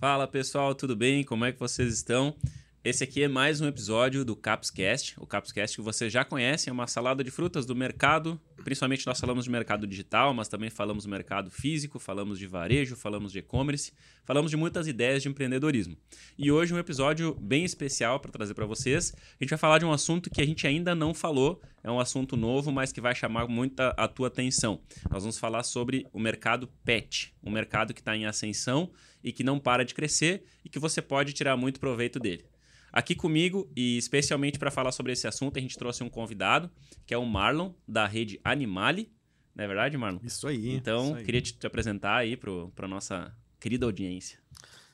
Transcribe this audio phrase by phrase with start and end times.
[0.00, 1.24] Fala pessoal, tudo bem?
[1.24, 2.36] Como é que vocês estão?
[2.84, 5.16] Esse aqui é mais um episódio do Capscast.
[5.18, 8.40] O Capscast que você já conhece é uma salada de frutas do mercado.
[8.62, 12.94] Principalmente nós falamos de mercado digital, mas também falamos do mercado físico, falamos de varejo,
[12.94, 13.92] falamos de e-commerce,
[14.24, 15.96] falamos de muitas ideias de empreendedorismo.
[16.38, 19.12] E hoje um episódio bem especial para trazer para vocês.
[19.18, 21.98] A gente vai falar de um assunto que a gente ainda não falou, é um
[21.98, 24.80] assunto novo, mas que vai chamar muita a tua atenção.
[25.10, 28.92] Nós vamos falar sobre o mercado pet, um mercado que está em ascensão
[29.22, 32.44] e que não para de crescer e que você pode tirar muito proveito dele.
[32.92, 36.70] Aqui comigo, e especialmente para falar sobre esse assunto, a gente trouxe um convidado,
[37.06, 39.12] que é o Marlon, da rede Animale.
[39.54, 40.20] Não é verdade, Marlon?
[40.22, 40.74] Isso aí.
[40.74, 41.24] Então, isso aí.
[41.24, 44.38] queria te, apresentar aí para a nossa querida audiência.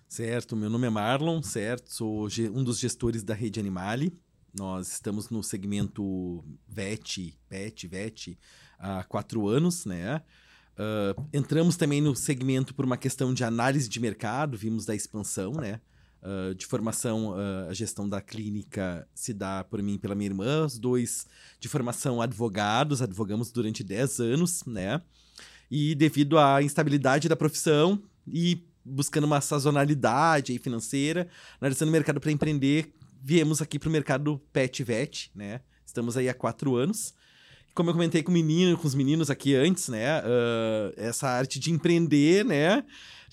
[0.09, 1.93] Certo, meu nome é Marlon, certo?
[1.93, 4.13] Sou um dos gestores da rede Animale.
[4.57, 8.39] Nós estamos no segmento VET, PET, VET,
[8.79, 10.23] há quatro anos, né?
[10.75, 15.53] Uh, entramos também no segmento por uma questão de análise de mercado, vimos da expansão,
[15.53, 15.81] né?
[16.21, 20.31] Uh, de formação, uh, a gestão da clínica se dá por mim e pela minha
[20.31, 20.65] irmã.
[20.65, 21.27] Os dois
[21.61, 25.01] de formação advogados, advogamos durante 10 anos, né?
[25.71, 31.29] E devido à instabilidade da profissão e buscando uma sazonalidade financeira,
[31.61, 35.61] analisando o mercado para empreender, viemos aqui para o mercado pet vet, né?
[35.87, 37.15] Estamos aí há quatro anos.
[37.75, 40.21] Como eu comentei com o menino, com os meninos aqui antes, né?
[40.21, 42.85] Uh, essa arte de empreender, né?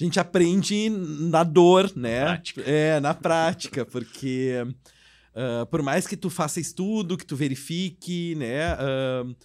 [0.02, 2.26] a gente aprende na dor, né?
[2.26, 2.62] Prática.
[2.66, 8.74] É, na prática, porque uh, por mais que tu faça estudo, que tu verifique, né?
[8.74, 9.36] Uh,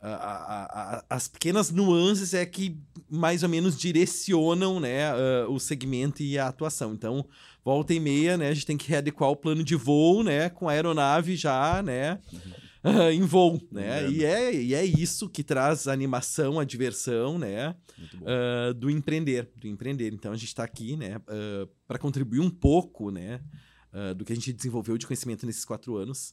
[0.00, 0.64] a, a,
[0.98, 2.78] a, as pequenas nuances é que
[3.10, 6.92] mais ou menos direcionam né, uh, o segmento e a atuação.
[6.92, 7.26] Então,
[7.64, 10.68] volta e meia, né, a gente tem que readequar o plano de voo né, com
[10.68, 12.20] a aeronave já, né?
[12.32, 14.08] Uhum uh, em voo, né?
[14.10, 17.74] E é, e é isso que traz a animação, a diversão, né?
[18.14, 20.12] Uh, do empreender, do empreender.
[20.12, 21.16] Então a gente está aqui, né?
[21.18, 23.40] Uh, ah, para contribuir um pouco, né?
[24.16, 26.32] do que a gente desenvolveu de conhecimento nesses quatro anos,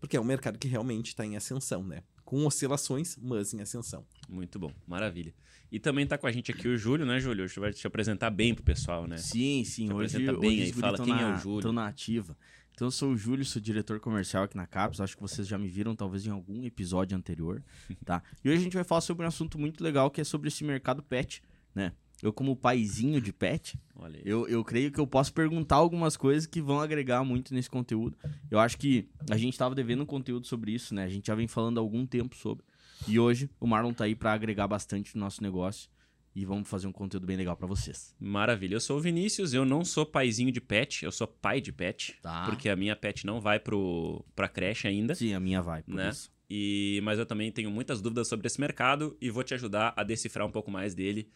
[0.00, 2.02] porque é um mercado que realmente está em ascensão, né?
[2.26, 4.04] Com oscilações, mas em ascensão.
[4.28, 5.32] Muito bom, maravilha.
[5.70, 7.44] E também está com a gente aqui o Júlio, né, Júlio?
[7.44, 9.16] Hoje vai te apresentar bem pro pessoal, né?
[9.16, 9.86] Sim, sim.
[9.86, 11.58] Te hoje, apresenta bem hoje aí, fala quem na, é o Júlio.
[11.58, 12.36] Estou na ativa.
[12.76, 15.00] Então, eu sou o Júlio, sou diretor comercial aqui na Caps.
[15.00, 17.62] Acho que vocês já me viram, talvez, em algum episódio anterior,
[18.04, 18.22] tá?
[18.44, 20.62] E hoje a gente vai falar sobre um assunto muito legal, que é sobre esse
[20.62, 21.42] mercado pet,
[21.74, 21.94] né?
[22.22, 23.78] Eu, como paizinho de pet,
[24.22, 28.14] eu, eu creio que eu posso perguntar algumas coisas que vão agregar muito nesse conteúdo.
[28.50, 31.04] Eu acho que a gente estava devendo um conteúdo sobre isso, né?
[31.04, 32.62] A gente já vem falando há algum tempo sobre.
[33.08, 35.88] E hoje o Marlon tá aí para agregar bastante no nosso negócio
[36.36, 38.14] e vamos fazer um conteúdo bem legal para vocês.
[38.20, 38.74] Maravilha.
[38.74, 42.18] Eu sou o Vinícius, eu não sou paizinho de pet, eu sou pai de pet,
[42.20, 42.44] tá.
[42.44, 45.14] porque a minha pet não vai pro pra creche ainda.
[45.14, 46.10] Sim, a minha vai, por né?
[46.10, 46.30] isso.
[46.48, 50.04] E mas eu também tenho muitas dúvidas sobre esse mercado e vou te ajudar a
[50.04, 51.30] decifrar um pouco mais dele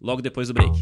[0.00, 0.78] logo depois do break.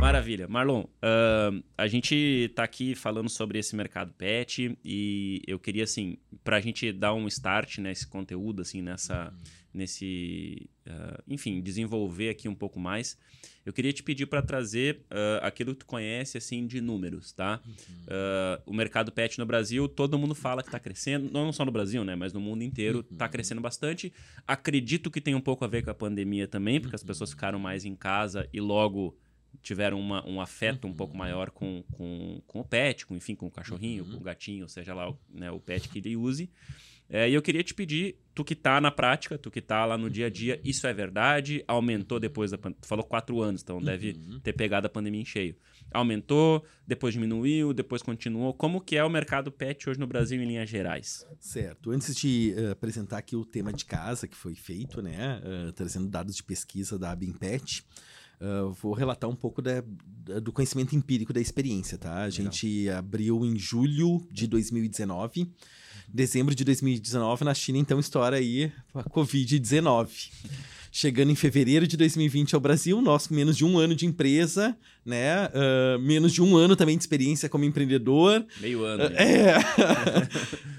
[0.00, 0.48] Maravilha.
[0.48, 6.16] Marlon, uh, a gente está aqui falando sobre esse mercado pet e eu queria, assim,
[6.42, 9.38] para a gente dar um start nesse conteúdo, assim, nessa, uhum.
[9.74, 13.18] nesse, uh, enfim, desenvolver aqui um pouco mais,
[13.64, 17.60] eu queria te pedir para trazer uh, aquilo que tu conhece, assim, de números, tá?
[17.66, 17.76] Uhum.
[18.64, 22.02] o mercado pet no Brasil, todo mundo fala que está crescendo, não só no Brasil,
[22.04, 23.30] né, mas no mundo inteiro está uhum.
[23.30, 24.12] crescendo bastante.
[24.46, 27.36] Acredito que tem um pouco a ver com a pandemia também, porque as pessoas uhum.
[27.36, 29.14] ficaram mais em casa e logo
[29.62, 33.46] tiveram uma, um afeto um pouco maior com, com, com o pet, com, enfim, com
[33.46, 34.12] o cachorrinho, uhum.
[34.12, 36.50] com o gatinho, seja lá né, o pet que ele use.
[37.12, 39.98] É, e eu queria te pedir, tu que tá na prática, tu que tá lá
[39.98, 41.64] no dia a dia, isso é verdade?
[41.66, 42.80] Aumentou depois da pandemia?
[42.82, 44.38] Tu falou quatro anos, então deve uhum.
[44.38, 45.56] ter pegado a pandemia em cheio.
[45.92, 48.54] Aumentou, depois diminuiu, depois continuou.
[48.54, 51.26] Como que é o mercado pet hoje no Brasil em linhas gerais?
[51.40, 51.90] Certo.
[51.90, 56.08] Antes de uh, apresentar aqui o tema de casa que foi feito, né, uh, trazendo
[56.08, 57.84] dados de pesquisa da Abimpet,
[58.40, 59.82] Uh, vou relatar um pouco da,
[60.42, 62.22] do conhecimento empírico da experiência, tá?
[62.22, 65.52] A gente abriu em julho de 2019.
[66.08, 70.30] Dezembro de 2019, na China, então, estoura aí a Covid-19.
[70.92, 74.76] Chegando em fevereiro de 2020 ao Brasil, nós com menos de um ano de empresa,
[75.04, 75.46] né?
[75.46, 78.44] Uh, menos de um ano também de experiência como empreendedor.
[78.60, 79.04] Meio ano.
[79.04, 79.58] Uh, é.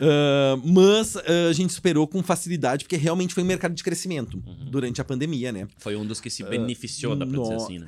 [0.02, 4.70] uh, mas a gente superou com facilidade, porque realmente foi um mercado de crescimento uhum.
[4.70, 5.68] durante a pandemia, né?
[5.78, 7.44] Foi um dos que se beneficiou, dá pra no...
[7.44, 7.88] dizer assim, né?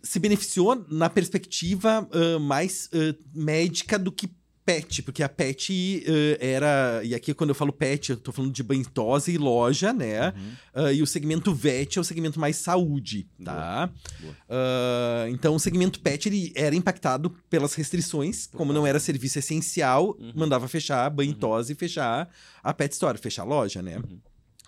[0.00, 2.08] Se beneficiou na perspectiva
[2.38, 2.90] mais
[3.34, 4.28] médica do que
[4.64, 7.00] pet, porque a pet uh, era.
[7.04, 10.28] E aqui, quando eu falo pet, eu tô falando de banhosa e loja, né?
[10.30, 10.84] Uhum.
[10.84, 13.90] Uh, e o segmento vet é o segmento mais saúde, tá?
[14.20, 14.20] Boa.
[14.20, 14.34] Boa.
[14.48, 20.16] Uh, então, o segmento pet ele era impactado pelas restrições, como não era serviço essencial,
[20.18, 20.32] uhum.
[20.34, 21.72] mandava fechar a banhosa uhum.
[21.72, 22.30] e fechar
[22.62, 23.98] a pet store, fechar a loja, né?
[23.98, 24.18] Uhum.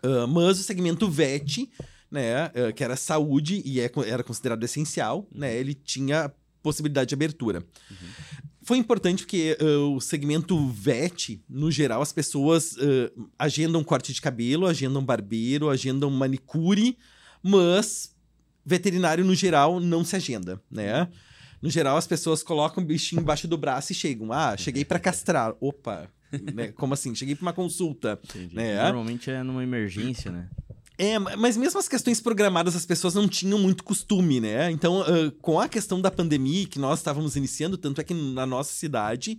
[0.02, 1.68] Ah, mas o segmento VET,
[2.10, 6.32] né, ah, que era saúde e é era considerado essencial, né, ele tinha
[6.62, 7.62] possibilidade de abertura.
[8.66, 9.64] Foi importante porque ah,
[9.94, 16.10] o segmento VET, no geral, as pessoas ah, agendam corte de cabelo, agendam barbeiro, agendam
[16.10, 16.98] manicure,
[17.40, 18.12] mas
[18.64, 21.06] veterinário, no geral, não se agenda, né?
[21.62, 24.32] No geral, as pessoas colocam o bichinho embaixo do braço e chegam.
[24.32, 25.54] Ah, cheguei pra castrar.
[25.60, 26.10] Opa,
[26.52, 26.72] né?
[26.72, 27.14] como assim?
[27.14, 28.18] Cheguei pra uma consulta.
[28.52, 28.82] né?
[28.82, 30.48] Normalmente é numa emergência, né?
[30.98, 34.70] É, mas mesmo as questões programadas, as pessoas não tinham muito costume, né?
[34.70, 38.46] Então, ah, com a questão da pandemia que nós estávamos iniciando, tanto é que na
[38.46, 39.38] nossa cidade,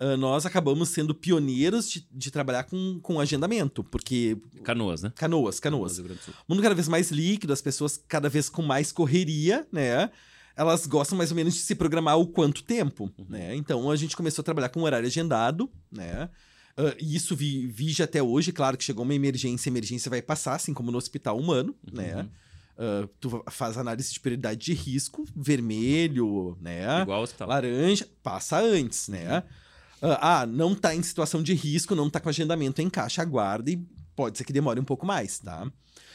[0.00, 5.12] ah, nós acabamos sendo pioneiros de, de trabalhar com, com agendamento, porque Canoas, né?
[5.14, 5.98] canoas, canoas.
[5.98, 6.34] Do Sul.
[6.48, 10.10] mundo cada vez mais líquido, as pessoas cada vez com mais correria, né?
[10.56, 13.54] Elas gostam mais ou menos de se programar o quanto tempo, né?
[13.54, 16.30] Então a gente começou a trabalhar com horário agendado, né?
[16.98, 20.54] E isso vi, vige até hoje, claro que chegou uma emergência, a emergência vai passar,
[20.54, 22.28] assim como no hospital humano, né?
[22.78, 27.02] Ah, tu faz análise de prioridade de risco, vermelho, né?
[27.02, 27.48] Igual hospital.
[27.48, 29.42] Laranja, passa antes, né?
[30.02, 33.70] Ah, ah, não tá em situação de risco, não tá com agendamento em caixa, aguarda
[33.70, 33.76] e
[34.14, 35.70] pode ser que demore um pouco mais, tá?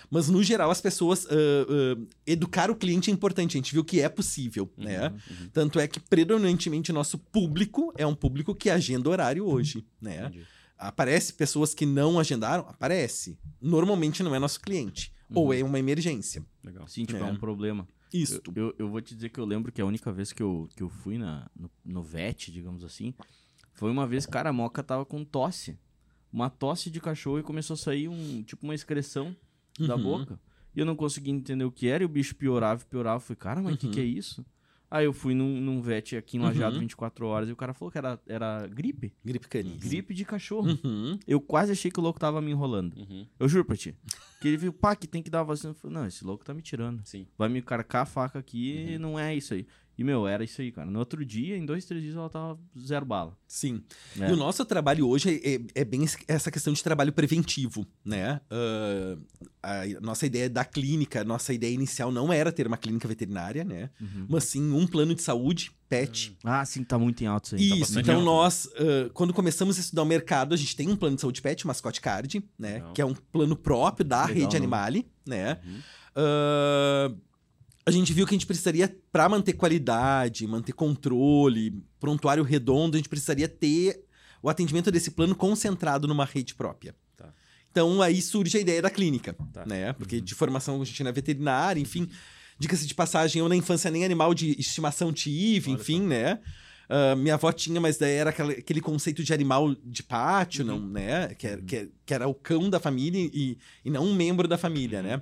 [0.09, 1.25] Mas, no geral, as pessoas.
[1.27, 5.13] ah, ah, educar o cliente é importante, a gente viu que é possível, né?
[5.53, 10.27] Tanto é que, predominantemente, nosso público é um público que agenda horário hoje, né?
[10.27, 10.45] Entendi.
[10.77, 12.65] Aparece pessoas que não agendaram?
[12.67, 13.37] Aparece.
[13.61, 15.13] Normalmente não é nosso cliente.
[15.33, 16.43] Ou é uma emergência.
[16.63, 16.87] Legal.
[16.87, 17.31] Sim, tipo, é, É.
[17.31, 17.87] um problema.
[18.11, 18.41] Isso.
[18.55, 20.67] Eu, eu, eu vou te dizer que eu lembro que a única vez que eu,
[20.75, 23.13] que eu fui na, no, no VET, digamos assim,
[23.73, 25.77] foi uma vez, cara, a Moca tava com tosse.
[26.33, 29.35] Uma tosse de cachorro e começou a sair um, tipo, uma excreção
[29.79, 30.03] da Uhum.
[30.03, 30.39] boca.
[30.75, 33.17] E eu não conseguia entender o que era e o bicho piorava e piorava.
[33.17, 34.45] Eu falei, cara, mas o que, que é isso?
[34.89, 36.81] Aí eu fui num, num VET aqui em Lajado Uhum.
[36.81, 39.13] 24 horas e o cara falou que era, era gripe.
[39.23, 39.77] Gripe canis.
[39.77, 40.77] Gripe de cachorro.
[40.83, 41.17] Uhum.
[41.25, 42.93] Eu quase achei que o louco tava me enrolando.
[42.97, 43.25] Uhum.
[43.39, 43.95] Eu juro pra ti.
[44.41, 45.71] Que ele viu, pá, que tem que dar a vacina.
[45.71, 47.01] Eu falei, não, esse louco tá me tirando.
[47.05, 47.25] Sim.
[47.37, 49.65] Vai me carcar a faca aqui e não é isso aí.
[49.97, 50.89] E, meu, era isso aí, cara.
[50.89, 53.37] No outro dia, em dois, três dias, ela tava zero bala.
[53.47, 53.83] Sim.
[54.19, 54.29] É.
[54.29, 58.41] E o nosso trabalho hoje é, é- é bem essa questão de trabalho preventivo, né?
[59.61, 63.63] Ah, a nossa ideia da clínica, nossa ideia inicial não era ter uma clínica veterinária,
[63.63, 63.89] né?
[64.27, 66.35] Mas sim um plano de saúde, PET.
[66.43, 67.59] Ah, sim, tá muito em alto isso aí.
[67.69, 70.89] tá Isso, bastante então nós, ah, quando começamos a estudar o mercado, a gente tem
[70.89, 72.75] um plano de saúde PET, o Mascote Card, né?
[72.75, 72.93] Legal.
[72.93, 74.57] Que é um plano próprio da Legal, rede né?
[74.57, 75.59] Animale, né?
[75.63, 75.79] Uhum.
[76.15, 77.11] Ah,
[77.85, 82.99] a gente viu que a gente precisaria, para manter qualidade, manter controle, prontuário redondo, a
[82.99, 84.03] gente precisaria ter
[84.41, 86.95] o atendimento desse plano concentrado numa rede própria.
[87.17, 87.33] Tá.
[87.71, 89.65] Então aí surge a ideia da clínica, Tá.
[89.65, 89.93] né?
[89.93, 92.07] Porque de formação a gente não é veterinária, enfim.
[92.59, 96.39] Diga-se de passagem, eu na infância nem animal de estimação tive, Olha enfim, né?
[96.87, 100.79] Ah, minha avó tinha, mas daí era aquela- aquele conceito de animal de pátio, Uhum.
[100.79, 101.33] não, né?
[101.35, 104.47] Que, era- que, era- que era o cão da família e, e não um membro
[104.47, 105.05] da família, Uhum.
[105.05, 105.21] né?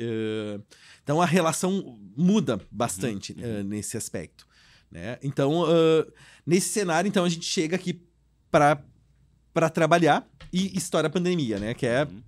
[0.00, 0.60] Ah,
[1.02, 3.60] então a relação muda bastante Uhum.
[3.60, 4.46] ah, nesse aspecto,
[4.90, 5.18] né?
[5.22, 6.06] Então, ah,
[6.46, 8.00] nesse cenário, então a gente chega aqui
[8.50, 11.74] para trabalhar e estoura a pandemia, né?
[11.74, 12.22] Que é Uhum.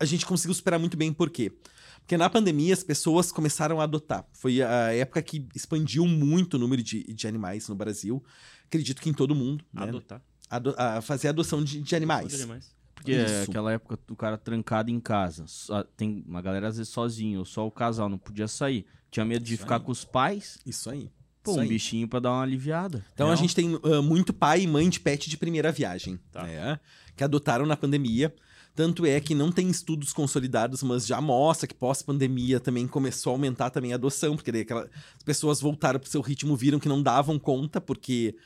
[0.00, 1.52] a gente conseguiu superar muito bem por quê?
[2.00, 4.26] Porque na pandemia as pessoas começaram a adotar.
[4.32, 8.24] Foi a época que expandiu muito o número de, de animais no Brasil.
[8.64, 9.62] Acredito que em todo mundo.
[9.72, 9.82] Né?
[9.82, 10.22] Adotar.
[10.48, 12.28] Ado- a fazer adoção de, de animais.
[12.28, 12.74] Pode demais.
[12.98, 15.44] Porque é aquela época do cara trancado em casa.
[15.46, 18.84] Só- tem uma galera às vezes sozinho, ou só o casal, não podia sair.
[19.10, 19.82] Tinha medo de Isso ficar aí.
[19.82, 20.58] com os pais.
[20.66, 21.10] Isso aí.
[21.42, 21.68] Pô, Isso um aí.
[21.68, 23.04] bichinho pra dar uma aliviada.
[23.14, 26.42] Então a gente tem ah, muito pai e mãe de pet de primeira viagem, Tá.
[26.42, 26.78] né?
[27.16, 28.34] Que adotaram na pandemia.
[28.74, 33.34] Tanto é que não tem estudos consolidados, mas já mostra que pós-pandemia também começou a
[33.34, 34.82] aumentar também a adoção, porque daí aquela,
[35.16, 38.36] as pessoas voltaram pro seu ritmo, viram que não davam conta, porque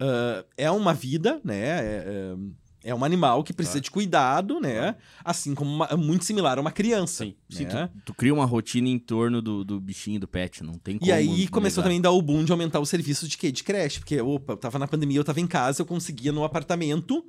[0.00, 1.58] ah, é uma vida, né?
[1.58, 2.36] É, é-
[2.84, 3.82] é um animal que precisa Tá.
[3.82, 4.96] de cuidado, né?
[5.24, 7.24] Assim como uma- muito similar a uma criança.
[7.24, 7.34] Sim.
[7.48, 7.88] Sim, né?
[7.94, 11.08] tu, tu cria uma rotina em torno do, do bichinho do pet, não tem como.
[11.08, 13.52] E aí começou também a dar o boom de aumentar o serviço de quê?
[13.52, 13.98] De creche.
[14.00, 17.24] Porque, opa, eu tava na pandemia, eu tava em casa, eu conseguia no apartamento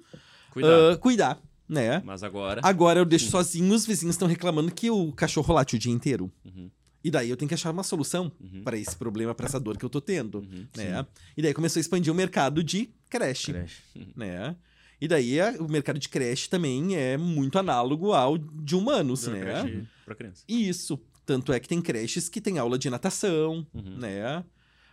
[0.52, 0.74] Cuidado.
[0.94, 2.02] ah, cuidar, né?
[2.06, 2.62] Mas agora.
[2.64, 6.32] Agora eu deixo sozinho, os vizinhos estão reclamando que o cachorro late o dia inteiro.
[6.46, 6.70] Uhum,
[7.04, 9.78] E daí eu tenho que achar uma solução uhum, para esse problema, para essa dor
[9.78, 10.66] que eu tô tendo, uhum.
[10.78, 11.06] né?
[11.36, 13.82] E daí começou a expandir o mercado de creche, Creche.
[14.16, 14.56] né?
[15.04, 19.36] E daí a- o mercado de creche também é muito análogo ao de humanos, Uma
[19.36, 19.42] né?
[19.42, 20.44] creche Pra criança.
[20.48, 20.98] Isso.
[21.26, 24.44] Tanto é que tem creches que tem aula de natação, Uhum, né?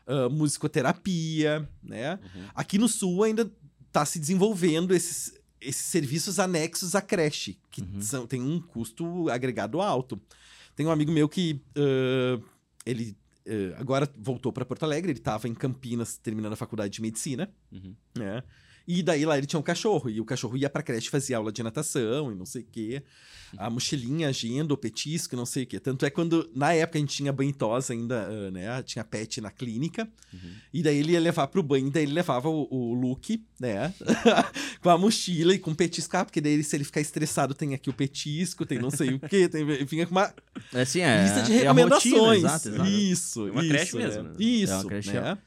[0.07, 2.15] Ah, musicoterapia, né?
[2.35, 2.45] uhum.
[2.55, 3.49] Aqui no Sul ainda
[3.93, 8.01] tá se desenvolvendo esses, esses serviços anexos à creche, que Uhum.
[8.01, 10.21] são, tem um custo agregado alto.
[10.75, 12.41] Tem um amigo meu que ah,
[12.87, 17.01] ele ah, agora voltou para Porto Alegre, ele estava em Campinas terminando a faculdade de
[17.03, 17.95] medicina, Uhum.
[18.17, 18.43] né?
[18.87, 21.53] E daí lá ele tinha um cachorro, e o cachorro ia pra creche fazia aula
[21.53, 23.03] de natação e não sei o quê.
[23.59, 25.81] A mochilinha, agenda, o petisco, e não sei o quê.
[25.81, 28.83] Tanto é quando, na época, a gente tinha banho e tosa ainda, ah, né?
[28.85, 30.09] Tinha pet na clínica.
[30.73, 33.93] E daí ele ia levar pro banho, daí ele levava o, o Luke, né?
[34.81, 36.17] com a mochila e com o petisco.
[36.17, 39.19] Ah, porque daí se ele ficar estressado, tem aqui o petisco, tem não sei o
[39.21, 39.49] quê.
[39.49, 40.33] Tem, vinha com uma
[40.73, 41.23] É assim, é.
[41.25, 42.39] lista de é a rotina, recomendações.
[42.45, 42.89] exato, exato.
[42.89, 44.05] Isso, É uma isso, creche né?
[44.07, 44.35] mesmo, né?
[44.39, 45.39] Isso, É uma creche né?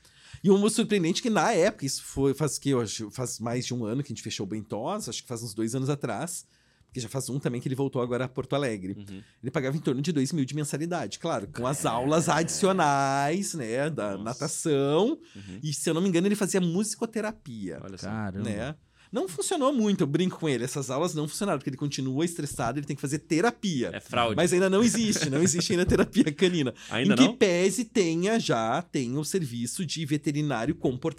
[0.43, 3.65] E o surpreendente é que na época, isso foi, faz que eu acho, faz mais
[3.65, 5.89] de um ano que a gente fechou o Bentosa, acho que faz uns dois anos
[5.89, 6.45] atrás,
[6.88, 8.93] porque já faz um também que ele voltou agora a Porto Alegre.
[8.97, 9.23] Uhum.
[9.41, 13.89] Ele pagava em torno de 2 mil de mensalidade, claro, com as aulas adicionais, né,
[13.89, 14.23] da Nossa.
[14.23, 15.59] natação, Uhum.
[15.63, 18.07] e se eu não me engano ele fazia musicoterapia, Olha só.
[18.07, 18.77] Caramba.
[19.13, 22.79] Não funcionou muito, eu brinco com ele, essas aulas não funcionaram, porque ele continua estressado,
[22.79, 23.91] ele tem que fazer terapia.
[23.93, 24.36] É fraude.
[24.36, 26.74] Mas ainda não existe, não existe ainda terapia canina.
[26.89, 27.38] Ainda em que não?
[27.38, 30.74] pese tenha já tem o serviço de veterinário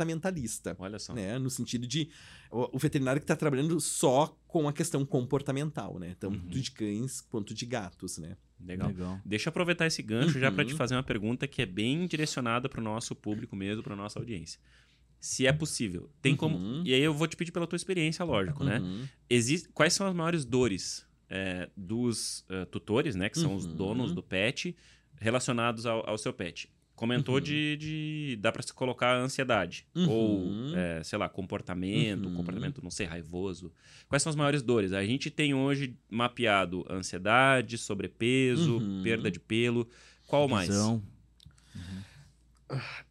[0.05, 0.77] comportamentalista.
[0.79, 1.15] Olha só.
[1.15, 1.39] Né?
[1.39, 2.09] No sentido de
[2.51, 6.15] o, veterinário que está trabalhando só com a questão comportamental, né?
[6.21, 6.47] Tanto Uhum.
[6.49, 8.37] de cães quanto de gatos, né?
[8.61, 8.89] Legal.
[8.89, 9.21] Legal.
[9.25, 10.77] Deixa eu aproveitar esse gancho já para te Uhum.
[10.79, 14.61] fazer uma pergunta que é bem direcionada para o nosso público mesmo, para nossa audiência.
[15.25, 16.59] Se é possível, tem como.
[16.59, 16.83] Uhum.
[16.85, 18.79] E aí eu vou te pedir pela tua experiência, lógico, né?
[18.79, 19.09] Uhum.
[19.31, 19.69] Existe...
[19.71, 23.31] Quais são as maiores dores é, dos eh, tutores, né?
[23.31, 23.75] Que são os Uhum.
[23.75, 24.77] donos do pet,
[25.19, 26.71] relacionados ao, ao seu pet?
[26.95, 27.41] Comentou Uhum.
[27.41, 28.39] de, de.
[28.39, 29.87] dá para se colocar ansiedade.
[29.95, 30.09] Uhum.
[30.11, 32.35] Ou, é, sei lá, comportamento, Uhum.
[32.37, 33.73] comportamento, não sei, raivoso.
[34.09, 34.93] Quais são as maiores dores?
[34.93, 39.03] A gente tem hoje mapeado ansiedade, sobrepeso, Uhum.
[39.03, 39.89] perda de pelo.
[40.27, 40.69] Qual mais?
[40.69, 41.03] Visão.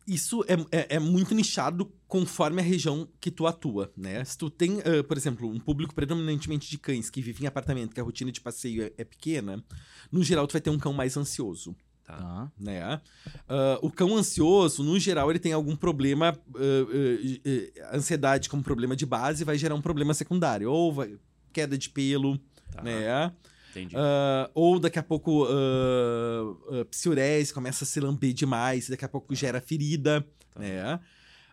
[0.07, 4.23] Isso é, é, é muito nichado conforme a região que tu atua, né?
[4.25, 7.93] Se tu tem, ah, por exemplo, um público predominantemente de cães que vive em apartamento,
[7.93, 9.63] que a rotina de passeio é, é pequena,
[10.11, 11.75] no geral tu vai ter um cão mais ansioso.
[12.05, 12.17] Tá.
[12.17, 12.51] Tá.
[12.59, 12.99] né?
[13.47, 19.05] Ah, o cão ansioso, no geral, ele tem algum problema, ah, ansiedade como problema de
[19.05, 21.17] base, vai gerar um problema secundário, ou vai-
[21.53, 22.37] queda de pelo,
[22.71, 22.81] tá.
[22.83, 23.31] né?
[23.75, 23.95] Entendi.
[23.97, 26.51] Ah, ou daqui a pouco uh,
[26.81, 30.59] uh, começa a se lamber demais, daqui a pouco gera ferida, Tá.
[30.59, 30.99] né?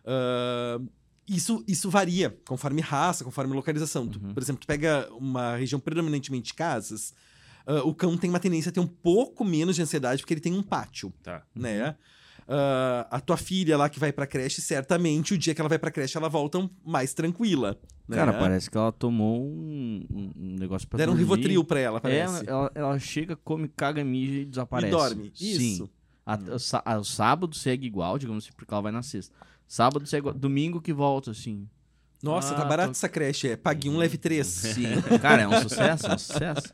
[0.05, 0.79] Ah,
[1.27, 4.07] isso, isso varia conforme raça, conforme localização.
[4.07, 4.33] Tu, Uhum.
[4.33, 7.13] por exemplo, tu pega uma região predominantemente de casas,
[7.85, 10.53] o cão tem uma tendência a ter um pouco menos de ansiedade porque ele tem
[10.53, 11.43] um pátio, Tá.
[11.55, 11.95] né?
[12.53, 15.79] Ah, a tua filha lá que vai pra creche, certamente o dia que ela vai
[15.79, 17.79] pra creche ela volta mais tranquila.
[18.07, 18.17] né?
[18.17, 21.31] Cara, parece que ela tomou um, um- um negócio pra Deram um dormir.
[21.31, 22.49] rivotril pra ela, É, parece.
[22.49, 24.87] ela, ela chega, come, caga, mija e desaparece.
[24.93, 25.31] e dorme.
[25.33, 25.51] Sim.
[25.75, 25.89] Isso.
[26.25, 29.33] A- o, sá- a- o sábado segue igual, digamos assim, porque ela vai na sexta.
[29.65, 30.35] Sábado segue igual.
[30.35, 31.65] Domingo que volta, assim.
[32.23, 33.49] Nossa, Ah, tá barato tô- essa creche.
[33.49, 34.47] É pague um, leve três.
[34.47, 34.83] Sim.
[35.21, 36.73] Cara, é um sucesso, é um sucesso.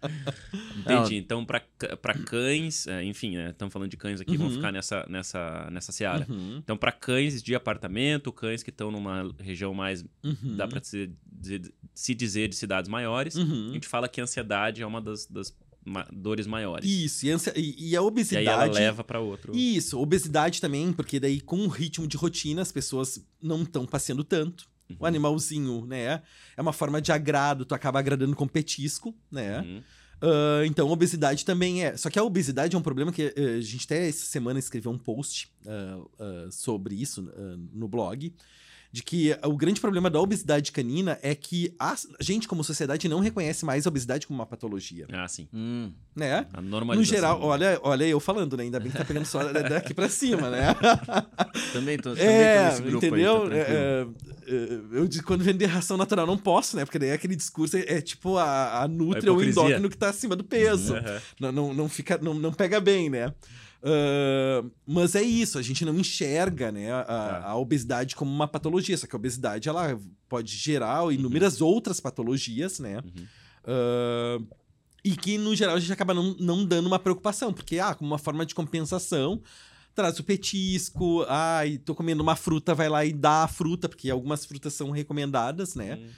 [0.78, 1.16] Entendi.
[1.16, 4.52] Então, para cães, é, enfim, estamos falando de cães aqui, Uhum.
[4.52, 6.26] ficar nessa, nessa, nessa seara.
[6.30, 10.82] Uhum, Então, para cães de apartamento, cães que estão numa região mais, uhum, dá para
[10.84, 13.72] se, dizer- se dizer, de cidades maiores, a uhum.
[13.74, 15.54] gente fala que a ansiedade é uma das, das
[16.12, 16.90] dores maiores.
[16.90, 18.48] Isso, e, ansia- e- e a E obesidade.
[18.50, 19.56] aí ela leva para outro.
[19.56, 24.24] Isso, obesidade também, porque daí com o ritmo de rotina as pessoas não estão passeando
[24.24, 24.68] tanto.
[24.90, 25.06] O Uhum.
[25.06, 26.22] animalzinho, né?
[26.56, 29.60] É uma forma de agrado, tu acaba agradando com petisco, né?
[29.62, 29.82] Uhum.
[30.22, 31.96] Ah, então, obesidade também é.
[31.96, 34.92] Só que a obesidade é um problema que eh, a gente até essa semana escreveu
[34.92, 37.32] um post ah, sobre isso
[37.74, 38.34] no blog.
[38.92, 43.20] De que o grande problema da obesidade canina é que a gente, como sociedade, não
[43.20, 45.48] reconhece mais a obesidade como uma patologia, Ah, sim.
[45.54, 45.92] Hum.
[46.16, 46.48] né?
[46.54, 47.16] A No normalização.
[47.16, 48.64] geral, olha, olha eu falando, né?
[48.64, 50.74] Ainda bem que tá pegando só daqui pra cima, né?
[51.74, 53.44] Também tô, também tô É, nesse grupo entendeu?
[53.44, 54.08] aí, tá É, é,
[54.48, 56.86] é, eu digo, quando vender ração natural não posso, né?
[56.86, 60.36] Porque daí aquele discurso é, é tipo a, a nutria ou endócrino que tá acima
[60.36, 60.96] do peso.
[60.96, 61.22] Aham.
[61.40, 63.34] Não, não, não, fica, não, não pega bem, né?
[63.84, 67.42] Ah, mas é isso, a gente não enxerga né, a, Tá.
[67.46, 71.12] a obesidade como uma patologia, só que a obesidade ela pode gerar Uhum.
[71.12, 73.02] inúmeras outras patologias, né?
[73.66, 74.40] Ah,
[75.04, 78.10] e que, no geral, a gente acaba não, não dando uma preocupação, porque, ah, como
[78.12, 79.42] uma forma de compensação,
[79.96, 84.10] traz o petisco, ai, tô comendo uma fruta, vai lá e dá a fruta, porque
[84.10, 85.96] algumas frutas são recomendadas, né?
[85.96, 86.10] Hum,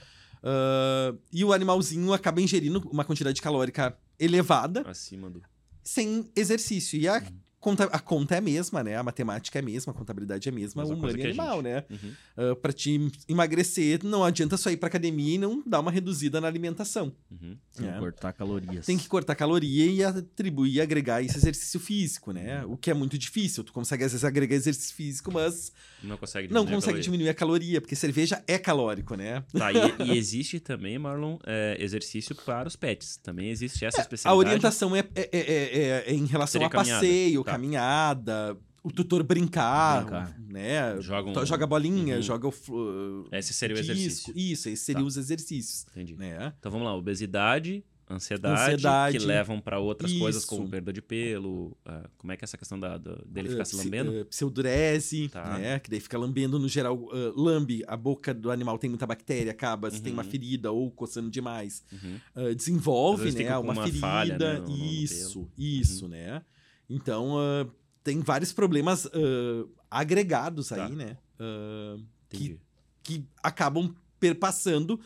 [0.41, 5.41] Ah, e o animalzinho acaba ingerindo uma quantidade calórica elevada Acima do.
[5.83, 6.97] sem exercício.
[6.97, 7.21] E a
[7.59, 8.95] conta, a conta é a mesma, né?
[8.97, 11.29] A matemática é a mesma, a contabilidade é a mesma, Mesma humano coisa e a
[11.29, 11.83] animal, né?
[11.89, 12.11] Uhum.
[12.37, 16.39] Ah, pra te emagrecer, não adianta só ir pra academia e não dar uma reduzida
[16.41, 17.13] na alimentação.
[17.31, 17.57] Uhum.
[17.75, 17.99] Tem que É.
[17.99, 18.85] cortar calorias.
[18.85, 22.63] Tem que cortar caloria e atribuir agregar esse exercício físico, né?
[22.65, 23.63] O que é muito difícil.
[23.63, 25.71] Tu consegue, às vezes, agregar exercício físico, mas
[26.03, 27.03] Não consegue não diminuir a consegue caloria.
[27.03, 29.43] diminuir a caloria, porque cerveja é calórico, né?
[29.53, 29.77] Tá, e,
[30.11, 33.17] e existe também, Marlon, é, exercício para os pets.
[33.17, 34.47] Também existe essa A especialidade.
[34.47, 37.55] orientação é, é, é- é- é em relação Seria a passeio, Tá.
[37.57, 38.57] caminhada.
[38.81, 40.39] o tutor brincar, Brincar.
[40.39, 41.01] né?
[41.01, 42.21] Joga um- Joga bolinha, Uhum.
[42.21, 43.91] joga o flu- Esse seria o disco.
[43.91, 44.33] exercício.
[44.37, 45.07] Isso, esses seriam Tá.
[45.09, 46.15] os exercícios, Entendi.
[46.15, 46.53] né?
[46.57, 49.17] Então vamos lá, obesidade, ansiedade, Ansiedade.
[49.19, 50.49] que levam para outras coisas Isso.
[50.49, 51.77] como perda de pelo.
[51.85, 54.11] ah, como é que é essa questão da, da- dele ficar Uh, se lambendo?
[54.21, 55.57] uh, pseudurese, Tá.
[55.57, 55.77] né?
[55.79, 56.95] Que daí fica lambendo no geral.
[56.97, 60.29] uh, lambe, a boca do animal tem muita bactéria, acaba, se tem uma Uhum.
[60.29, 61.83] ferida ou coçando demais.
[61.91, 62.19] Uhum.
[62.49, 63.57] Uh, desenvolve, né?
[63.57, 63.99] Uma, uma ferida.
[63.99, 65.51] falha, né, no- no- no isso, pelo.
[65.57, 66.11] isso, Uhum.
[66.11, 66.41] né?
[66.89, 67.69] Então, uh,
[68.03, 70.85] tem vários problemas uh, agregados Tá.
[70.85, 71.17] aí, né?
[71.39, 72.59] Uh, Entendi.
[73.03, 74.99] que acabam perpassando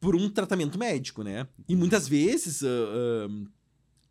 [0.00, 1.46] por um tratamento médico, né?
[1.68, 2.60] E muitas vezes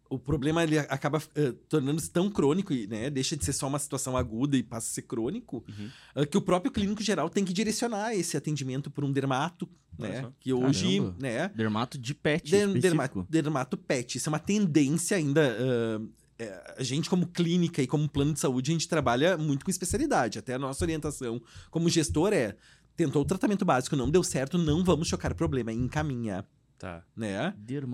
[0.09, 3.09] o problema ele acaba ah, tornando-se tão crônico, e, né?
[3.09, 5.89] Deixa de ser só uma situação aguda e passa a ser crônico, Uhum.
[6.15, 9.67] ah, que o próprio clínico geral tem que direcionar esse atendimento por um dermato,
[9.99, 10.21] Olha né?
[10.21, 10.31] só.
[10.39, 11.15] Que hoje, Caramba.
[11.19, 11.47] né?
[11.49, 12.79] Dermato de pet específico.
[12.79, 14.17] derma- dermato pet.
[14.17, 15.57] Isso é uma tendência ainda.
[15.59, 16.01] ah,
[16.39, 19.71] é, a gente, como clínica e como plano de saúde, a gente trabalha muito com
[19.71, 20.39] especialidade.
[20.39, 22.55] Até a nossa orientação como gestor é:
[22.95, 26.45] tentou o tratamento básico, não deu certo, não vamos chocar o problema, é encaminhar,
[26.77, 27.03] Tá.
[27.15, 27.53] né?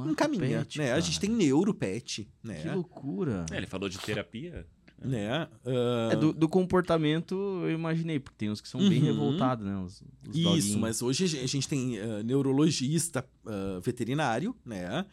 [0.09, 0.93] Encaminha, pet, né?
[0.93, 2.55] A gente tem neuropet, né?
[2.61, 3.45] Que loucura.
[3.51, 4.65] É, ele falou de terapia.
[5.01, 5.29] Né?
[5.31, 9.05] Ah, É, do, do comportamento, eu imaginei, porque tem uns que são bem Uhum.
[9.05, 9.77] revoltados, né?
[9.77, 10.75] Os, os Isso, doguinhos.
[10.75, 15.05] mas hoje a gen- a gente tem ah, neurologista ah, veterinário, né?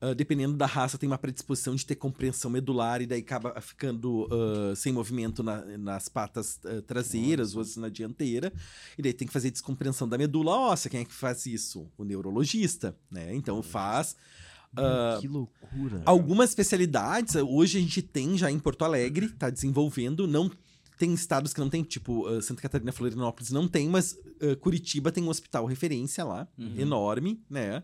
[0.00, 4.28] Ah, dependendo da raça, tem uma predisposição de ter compreensão medular e daí acaba ficando
[4.30, 8.52] ah, sem movimento na- nas patas ah, traseiras ou assim na dianteira.
[8.96, 10.88] E daí tem que fazer descompreensão da medula óssea.
[10.88, 11.90] Quem é que faz isso?
[11.98, 13.34] O neurologista, né?
[13.34, 14.14] Então faz.
[14.76, 16.02] ah, Que loucura.
[16.04, 20.48] Algumas especialidades, hoje a gente tem já em Porto Alegre, tá desenvolvendo, não
[20.96, 25.10] tem estados que não tem, tipo ah, Santa Catarina, Florianópolis não tem, mas ah, Curitiba
[25.10, 26.74] tem um hospital referência lá, Uhum.
[26.78, 27.82] enorme, né,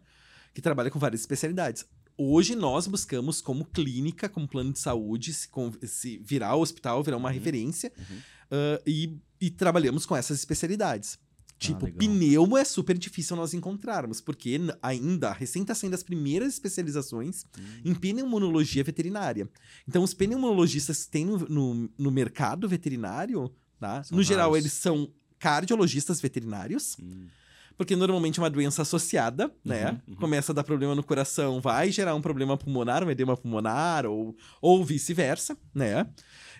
[0.53, 1.85] que trabalha com várias especialidades.
[2.17, 5.49] Hoje nós buscamos como clínica, como plano de saúde, se,
[5.87, 7.35] se virar o hospital, virar uma Uhum.
[7.35, 8.19] referência, Uhum.
[8.53, 11.19] ah, e, e trabalhamos com essas especialidades.
[11.57, 11.99] Tipo, legal.
[11.99, 17.45] pneumo é super difícil nós encontrarmos, porque ainda, recém está saindo as primeiras especializações
[17.85, 19.49] em pneumologia veterinária.
[19.89, 24.03] Então, os pneumologistas que tem no, no, no mercado veterinário, tá?
[24.03, 27.27] São no geral, eles são cardiologistas veterinários, Hum.
[27.77, 29.99] Porque normalmente é uma doença associada, né?
[30.09, 30.15] uhum.
[30.17, 34.37] Começa a dar problema no coração, vai gerar um problema pulmonar, um edema pulmonar, ou,
[34.61, 36.07] ou vice-versa, né?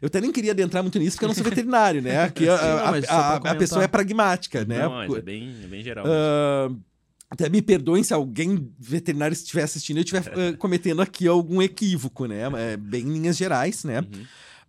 [0.03, 2.23] Eu até nem queria adentrar muito nisso, porque eu não sou veterinário, né?
[2.25, 4.83] Aqui a, a- a- a pessoa é pragmática, né?
[4.83, 6.05] Não, mas é bem, é bem geral.
[6.07, 6.71] Ah,
[7.31, 11.61] até me perdoem se alguém veterinário estiver assistindo e eu estiver ah, cometendo aqui algum
[11.63, 12.43] equívoco, né?
[12.73, 14.01] É bem em linhas gerais, né?
[14.01, 14.25] Uhum.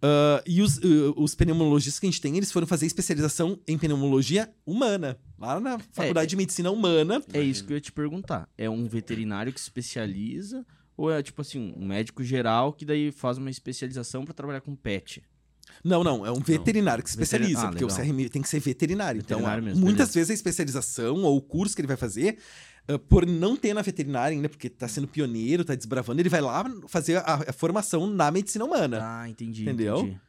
[0.08, 3.76] Ah, e os, ah, os pneumologistas que a gente tem, eles foram fazer especialização em
[3.76, 7.24] pneumologia humana, lá na Faculdade de Medicina Humana.
[7.34, 8.48] É isso que eu ia te perguntar.
[8.56, 10.63] É um veterinário que se especializa
[10.96, 14.76] ou é tipo assim, um médico geral que daí faz uma especialização pra trabalhar com
[14.76, 15.24] pet?
[15.84, 18.06] Não, não, é um veterinário que se especializa, Ah, porque o legal.
[18.06, 19.22] CRM tem que ser veterinário.
[19.22, 20.20] Veterinário então, mesmo, muitas beleza.
[20.20, 22.38] vezes a especialização ou o curso que ele vai fazer,
[22.88, 26.41] ah, por não ter na veterinária ainda, porque tá sendo pioneiro, tá desbravando, ele vai
[26.41, 29.00] lá fazer a, a formação na medicina humana.
[29.02, 29.63] Ah, entendi.
[29.63, 30.00] Entendeu?
[30.00, 30.19] entendi.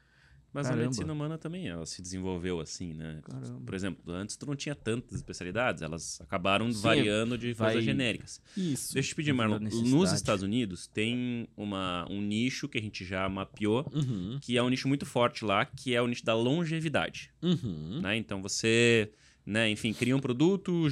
[0.53, 0.85] Mas Caramba.
[0.85, 3.21] a medicina humana também, ela se desenvolveu assim, né?
[3.23, 3.61] Caramba.
[3.67, 7.85] Por exemplo, antes tu não tinha tantas especialidades, elas acabaram Sim, variando de vai- coisas
[7.85, 8.41] genéricas.
[8.57, 8.95] Isso.
[8.95, 10.13] Deixa eu te pedir, Marlon, nos.
[10.15, 14.71] Estados Unidos tem uma, um nicho que a gente já mapeou, Uhum, que é um
[14.71, 18.01] nicho muito forte lá, que é o nicho da longevidade, uhum.
[18.01, 18.17] né?
[18.17, 19.11] Então você,
[19.47, 20.89] né, enfim, cria um produto,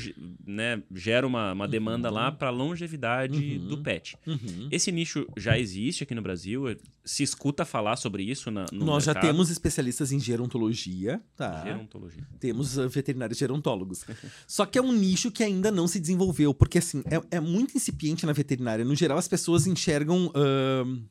[0.47, 3.67] né, gera uma, uma demanda lá para longevidade Uhum.
[3.69, 4.17] do pet.
[4.25, 4.69] Uhum.
[4.71, 6.65] Esse nicho já existe aqui no Brasil?
[7.05, 9.31] Se escuta falar sobre isso na, no Nós já mercado?
[9.33, 11.65] temos especialistas em gerontologia, tá?
[11.65, 12.23] Gerontologia.
[12.39, 14.05] Temos uh, veterinários gerontólogos.
[14.47, 17.77] Só que é um nicho que ainda não se desenvolveu, porque assim, é, é muito
[17.77, 18.85] incipiente na veterinária.
[18.85, 21.03] No geral, as pessoas enxergam ahn,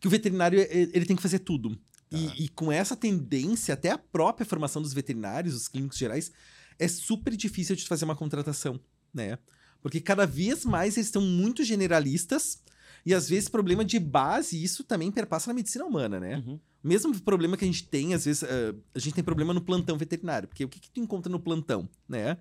[0.00, 1.76] que o veterinário ele tem que fazer tudo.
[2.12, 2.18] Tá.
[2.18, 6.30] E, e com essa tendência, até a própria formação dos veterinários, os clínicos gerais,
[6.78, 8.78] é super difícil de fazer uma contratação,
[9.12, 9.38] né?
[9.80, 12.62] Porque cada vez mais eles estão muito generalistas
[13.04, 16.42] e às vezes problema de base, isso também perpassa na medicina humana, né?
[16.46, 16.60] Uhum.
[16.84, 19.96] Mesmo problema que a gente tem, às vezes, eh, a gente tem problema no plantão
[19.96, 20.48] veterinário.
[20.48, 22.36] Porque o que, que tu encontra no plantão, né?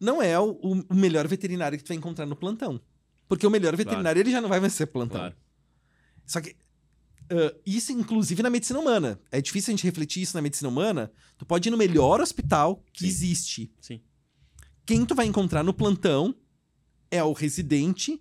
[0.00, 2.80] Não é o, o melhor veterinário que tu vai encontrar no plantão.
[3.28, 5.18] Porque o melhor veterinário, ele já não vai mais ser plantão.
[5.18, 5.34] Claro.
[6.26, 6.56] Só que
[7.30, 9.18] ah, isso, inclusive, na medicina humana.
[9.30, 11.10] É difícil a gente refletir isso na medicina humana.
[11.38, 13.06] Tu pode ir no melhor hospital que Sim.
[13.08, 13.72] existe.
[13.80, 14.00] Sim.
[14.86, 16.34] Quem tu vai encontrar no plantão
[17.10, 18.20] é o residente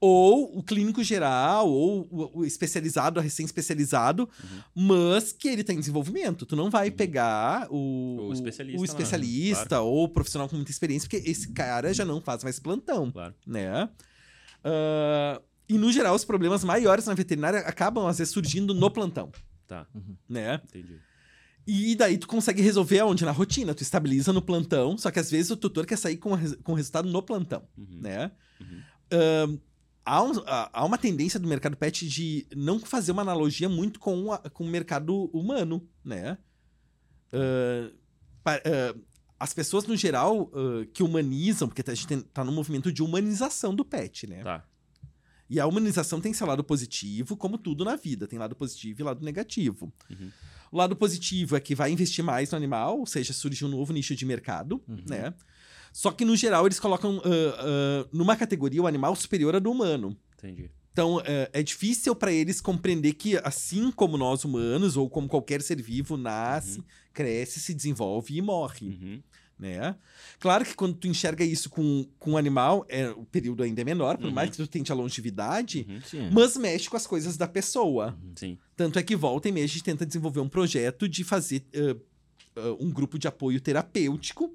[0.00, 4.28] ou o clínico geral ou o, o especializado, a recém-especializado,
[4.76, 4.86] Uhum.
[4.86, 6.46] mas que ele tá em desenvolvimento.
[6.46, 10.70] Tu não vai pegar o, O especialista o lá, especialista ou o profissional com muita
[10.70, 13.34] experiência, porque esse cara já não faz mais plantão Claro.
[13.44, 13.88] né?
[14.62, 19.30] Ah, e no geral, os problemas maiores na veterinária acabam, às vezes, surgindo no plantão.
[19.66, 19.86] Tá,
[20.28, 20.60] né?
[20.64, 20.98] entendi.
[21.66, 23.24] E daí tu consegue resolver aonde?
[23.26, 23.74] Na rotina.
[23.74, 26.72] Tu estabiliza no plantão, só que às vezes o tutor quer sair com, res- com
[26.72, 27.98] o resultado no plantão, Uhum.
[28.00, 28.30] né?
[28.58, 29.58] Uhum.
[30.04, 34.32] Há, um- há- uma tendência do mercado pet de não fazer uma analogia muito com,
[34.32, 36.38] a- com o mercado humano, né?
[38.42, 38.94] Pa- ah,
[39.38, 43.02] as pessoas, no geral, ah, que humanizam, porque a gente tem- tá num movimento de
[43.02, 44.42] humanização do pet, né?
[44.42, 44.64] Tá.
[45.50, 49.04] E a humanização tem seu lado positivo, como tudo na vida, tem lado positivo e
[49.04, 49.92] lado negativo.
[50.10, 50.30] Uhum.
[50.70, 53.92] O lado positivo é que vai investir mais no animal, ou seja, surge um novo
[53.92, 55.02] nicho de mercado, Uhum.
[55.06, 55.32] né?
[55.92, 57.28] Só que, no geral, eles colocam ah,
[58.04, 60.14] ah, numa categoria o animal superior à do humano.
[60.36, 60.70] Entendi.
[60.92, 65.62] Então, é, é difícil para eles compreender que, assim como nós humanos, ou como qualquer
[65.62, 66.82] ser vivo, nasce,
[67.12, 69.22] cresce, se desenvolve e morre, Uhum.
[69.58, 69.96] Né?
[70.38, 73.84] Claro que quando tu enxerga isso com, com um animal, é, o período ainda é
[73.84, 74.32] menor, por Uhum.
[74.32, 76.30] mais que tu tente a longevidade, Uhum.
[76.32, 78.16] Mas mexe com as coisas da pessoa.
[78.36, 78.56] Sim.
[78.76, 81.96] Tanto é que volta e meia a gente tenta desenvolver um projeto de fazer ãh,
[82.56, 84.54] ãh, um grupo de apoio terapêutico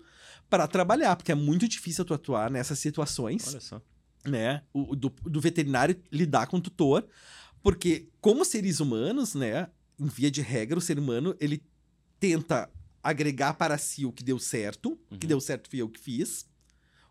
[0.50, 3.82] para trabalhar, porque é muito difícil tu atuar nessas situações Olha só.
[4.26, 7.06] né, o, o do, do veterinário lidar com o tutor,
[7.62, 9.68] porque como seres humanos, né,
[10.00, 11.64] em via de regra, o ser humano, ele
[12.20, 12.70] tenta
[13.04, 15.30] agregar para si o que deu certo, o que Uhum.
[15.30, 16.48] deu certo fui eu que fiz,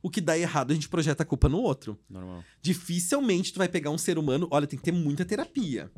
[0.02, 1.96] o que dá errado a gente projeta a culpa no outro.
[2.11, 2.42] Normal.
[2.61, 5.90] Dificilmente tu vai pegar um ser humano, olha, tem que ter muita terapia.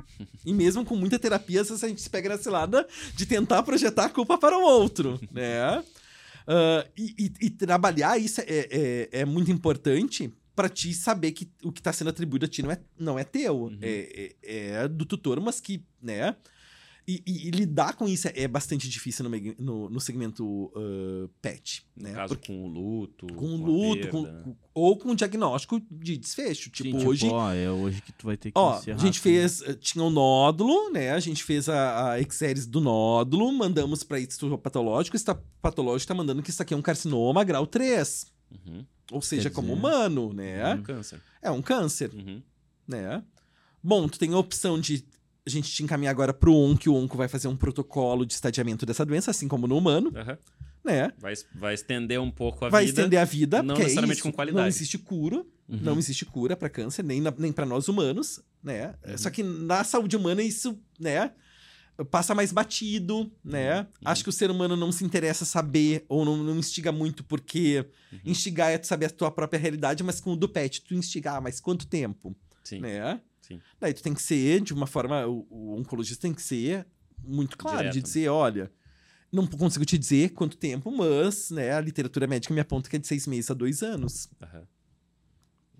[0.45, 4.11] e mesmo com muita terapia, a gente se pega na cilada de tentar projetar a
[4.11, 5.83] culpa para o outro, né?
[6.47, 11.51] Ah, e, e- e trabalhar isso é, é, é muito importante para ti saber que
[11.65, 13.79] o que está sendo atribuído a ti não é, não é teu, Uhum.
[13.81, 16.37] é, é, é do tutor, mas que, né?
[17.07, 21.87] E, e- e lidar com isso é bastante difícil no, no, no segmento ah, pet,
[21.95, 22.15] No né?
[22.15, 23.27] caso, Porque- com o luto.
[23.35, 26.71] com o luto, com- ou com o diagnóstico de desfecho.
[26.75, 29.21] Sim, Tipo, hoje, ó, é hoje que tu vai ter que Ó, encerrar a gente
[29.21, 29.61] fez.
[29.63, 31.11] eh, Tinha um nódulo, né?
[31.13, 35.17] A gente fez a, a Exeres do nódulo, mandamos pra histopatológico.
[35.17, 38.27] O patológico tá mandando que isso aqui é um carcinoma grau 3.
[38.51, 38.85] Uhum.
[39.13, 40.75] Ou seja, Quer como dizer- humano, né?
[40.75, 41.21] Um câncer.
[41.43, 42.43] É um câncer, Uhum.
[42.89, 43.23] né?
[43.83, 45.05] Bom, tu tem a opção de
[45.47, 48.87] a gente te encaminhar agora pro ONC, o ONCO vai fazer um protocolo de estadiamento
[48.87, 50.39] dessa doença, assim como no humano, Aham.
[50.83, 51.13] né?
[51.19, 53.01] Vai, vai estender um pouco a vai vida.
[53.01, 54.61] estender a vida, não porque é necessariamente isso, com qualidade.
[54.63, 55.37] Não existe cura,
[55.69, 55.79] Uhum.
[55.83, 58.95] não existe cura pra câncer, nem, na- nem para nós humanos, né?
[59.07, 59.19] Uhum.
[59.19, 61.31] Só que na saúde humana isso, né?
[62.11, 63.81] Passa mais batido, né?
[63.83, 63.87] Uhum.
[64.07, 67.87] Acho que o ser humano não se interessa saber ou não, não instiga muito, porque
[68.13, 68.19] Uhum.
[68.25, 71.41] instigar é tu saber a tua própria realidade, mas com o do pet, tu instigar,
[71.41, 72.81] mas quanto tempo, Sim.
[72.81, 73.21] né?
[73.47, 73.61] Sim.
[73.81, 76.87] Daí tu tem que ser, de uma forma, o, o oncologista tem que ser
[77.23, 78.03] muito claro, Direto, de né?
[78.03, 78.73] dizer, olha,
[79.33, 82.99] não consigo te dizer quanto tempo, mas, né, a literatura médica me aponta que é
[82.99, 84.29] de seis meses a dois anos.
[84.43, 84.67] Aham.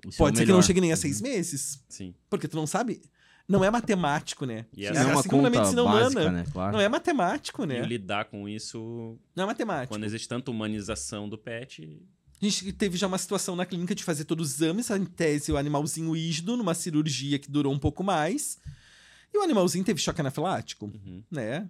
[0.07, 2.15] Isso é Pode ser que não chegue nem a seis meses, Sim.
[2.29, 3.01] porque tu não sabe.
[3.49, 4.65] Não é matemático, né?
[4.75, 6.43] E É Não é uma assim conta medicina básica, humana.
[6.43, 6.47] né?
[6.51, 6.73] Claro.
[6.73, 7.81] Não é matemático, E né?
[7.83, 9.95] lidar com isso, Não é matemático.
[9.95, 12.03] quando existe tanta humanização do pet.
[12.47, 15.51] A gente teve já uma situação na clínica de fazer todos os exames, em tese
[15.51, 18.59] o animalzinho ígido, numa cirurgia que durou um pouco mais.
[19.33, 21.23] E o animalzinho teve choque anafilático, Uhum.
[21.31, 21.69] né?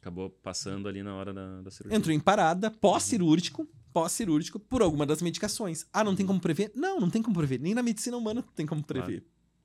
[0.00, 1.96] Acabou passando ali na hora da, da cirurgia.
[1.98, 5.84] Entrou em parada, pós-cirúrgico, pós-cirúrgico, por alguma das medicações.
[5.92, 6.70] Ah, não tem como prever?
[6.76, 7.58] Não, não tem como prever.
[7.58, 9.24] Nem na medicina humana tem como prever.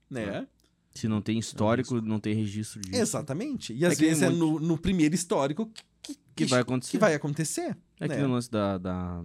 [0.10, 0.26] Né?
[0.26, 0.48] Claro.
[0.96, 2.96] Se não tem histórico, não tem registro disso.
[3.00, 3.74] Exatamente.
[3.74, 6.92] E É às que vezes é muito- no, no primeiro histórico que, Que vai acontecer.
[6.92, 7.78] que vai acontecer.
[8.00, 8.16] É né?
[8.16, 9.24] que no lance da, da,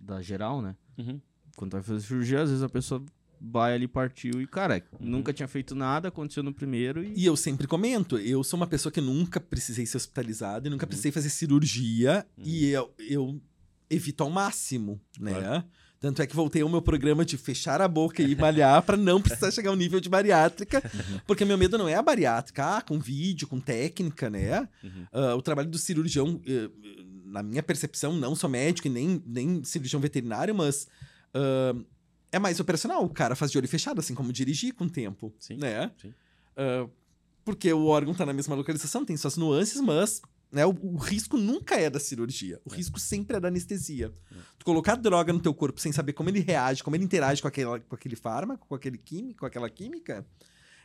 [0.00, 0.74] da geral, né?
[0.98, 1.20] Uhum.
[1.56, 3.04] Quando vai fazer cirurgia, às vezes a pessoa
[3.40, 5.10] vai ali, partiu e, cara, Uhum.
[5.10, 7.12] nunca tinha feito nada, aconteceu no primeiro e.
[7.20, 10.84] E eu sempre comento, eu sou uma pessoa que nunca precisei ser hospitalizado e nunca
[10.84, 10.88] Uhum.
[10.88, 13.40] precisei fazer cirurgia e eu, eu
[13.88, 15.32] evito ao máximo, né?
[15.34, 15.64] Claro.
[15.98, 19.20] Tanto é que voltei ao meu programa de fechar a boca e malhar pra não
[19.20, 21.20] precisar chegar ao nível de bariátrica, Uhum.
[21.26, 24.66] porque meu medo não é a bariátrica, ah, com vídeo, com técnica, né?
[24.82, 25.06] Uhum.
[25.12, 26.70] Ah, o trabalho do cirurgião, eh,
[27.30, 30.86] na minha percepção, não sou médico e nem, nem cirurgião veterinário, mas
[31.34, 31.74] ah,
[32.32, 33.04] é mais operacional.
[33.04, 35.90] O cara faz de olho fechado, assim como dirigir com o tempo, Sim, né?
[36.00, 36.12] sim.
[36.56, 36.86] Ah,
[37.44, 40.20] porque o órgão tá na mesma localização, tem suas nuances, mas
[40.52, 42.60] né, o, o risco nunca é da cirurgia.
[42.64, 42.76] O É.
[42.76, 44.12] risco sempre é da anestesia.
[44.58, 47.48] Tu colocar droga no teu corpo sem saber como ele reage, como ele interage com,
[47.48, 50.26] aquela, com aquele fármaco, com aquele químico, com aquela química,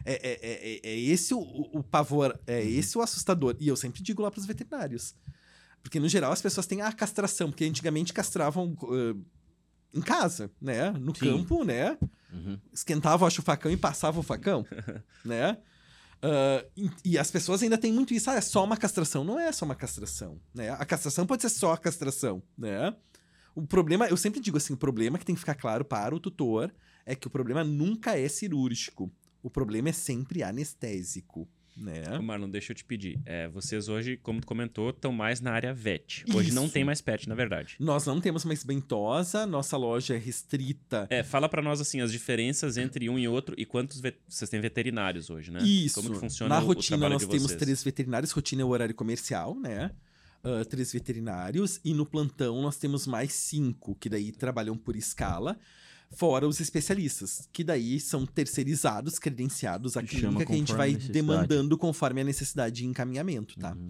[0.05, 2.67] é, é, é, é- é esse o, o- o pavor, é Uhum.
[2.69, 3.55] esse o assustador.
[3.59, 5.13] E eu sempre digo lá pros veterinários.
[5.85, 9.15] Porque, no geral, as pessoas têm a castração, porque antigamente castravam ah,
[9.93, 10.89] em casa, né?
[10.89, 11.25] No Sim.
[11.25, 11.95] campo, né?
[12.33, 12.59] Uhum.
[12.73, 14.65] esquentava acho, o facão e passava o facão,
[15.23, 15.59] né?
[16.23, 19.23] Ah, e, e as pessoas ainda têm muito isso, ah, é só uma castração.
[19.23, 20.71] Não é só uma castração, né?
[20.71, 22.91] A castração pode ser só a castração, né?
[23.53, 26.19] O problema, eu sempre digo assim, o problema que tem que ficar claro para o
[26.19, 26.73] tutor
[27.05, 29.13] é que o problema nunca é cirúrgico.
[29.43, 31.47] O problema é sempre anestésico.
[31.75, 32.17] Né?
[32.19, 33.19] Marlon, deixa eu te pedir.
[33.25, 36.23] É, vocês hoje, como tu comentou, estão mais na área VET.
[36.33, 36.73] Hoje não Isso.
[36.73, 37.75] tem mais PET, na verdade.
[37.79, 41.07] Nós não temos mais bentosa, nossa loja é restrita.
[41.09, 44.61] É, fala pra nós, assim, as diferenças entre um e outro e quantos vocês têm
[44.61, 45.61] veterinários hoje, né?
[45.63, 45.95] Isso.
[45.95, 48.69] Como que funciona Na o, o rotina trabalho nós temos três veterinários, rotina é o
[48.69, 49.91] horário comercial, né?
[50.45, 55.57] Ah, três veterinários, e no plantão nós temos mais cinco, que daí trabalham por escala,
[56.15, 60.95] fora os especialistas, que daí são terceirizados, credenciados à Que clínica, que a gente vai
[60.95, 63.73] a demandando conforme a necessidade de encaminhamento, tá?
[63.73, 63.87] Uhum.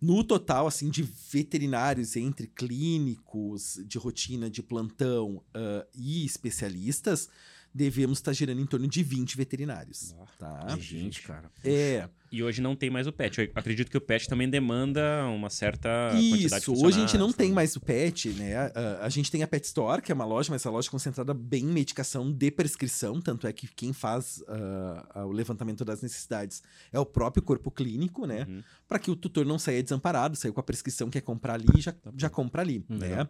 [0.00, 7.28] No total, assim, de veterinários entre clínicos, de rotina, de plantão ah, e especialistas,
[7.74, 10.66] devemos estar girando em torno de 20 veterinários, tá?
[10.74, 11.50] Que gente, cara.
[11.64, 13.40] É, E hoje não tem mais o PET.
[13.40, 17.18] Eu acredito que o PET também demanda uma certa quantidade de Isso, hoje a gente
[17.18, 17.54] não funcionários, tem né?
[17.54, 18.56] mais o pet, né?
[18.56, 20.90] Ah, a gente tem a Pet Store, que é uma loja, mas a loja é
[20.90, 26.00] concentrada bem em medicação de prescrição, tanto é que quem faz ah, o levantamento das
[26.02, 28.46] necessidades é o próprio corpo clínico, né?
[28.48, 28.62] Uhum.
[28.86, 31.92] Para que o tutor não saia desamparado, saiu com a prescrição, quer comprar ali, já,
[31.92, 33.08] Tá já compra ali, Hum, né?
[33.08, 33.28] legal.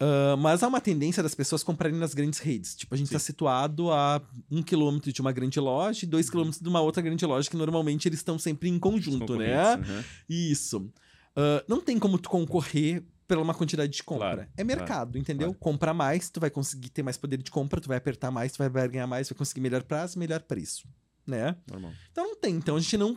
[0.00, 2.74] Ah, mas há uma tendência das pessoas comprarem nas grandes redes.
[2.74, 6.30] Tipo, a gente está situado a um quilômetro de uma grande loja e dois Uhum.
[6.32, 9.74] quilômetros de uma outra grande loja, que normalmente eles estão sempre em conjunto, né?
[9.76, 10.02] uhum.
[10.28, 10.90] Isso.
[11.36, 14.34] Ah, não tem como tu concorrer pela uma quantidade de compra.
[14.34, 15.48] Claro, é mercado, entendeu?
[15.48, 15.58] claro.
[15.60, 18.58] Compra mais, tu vai conseguir ter mais poder de compra, tu vai apertar mais, tu
[18.58, 20.88] vai ganhar mais, vai conseguir melhor prazo, melhor preço,
[21.26, 21.54] né?
[21.70, 21.92] Normal.
[22.10, 22.56] Então não tem.
[22.56, 23.16] Então a gente não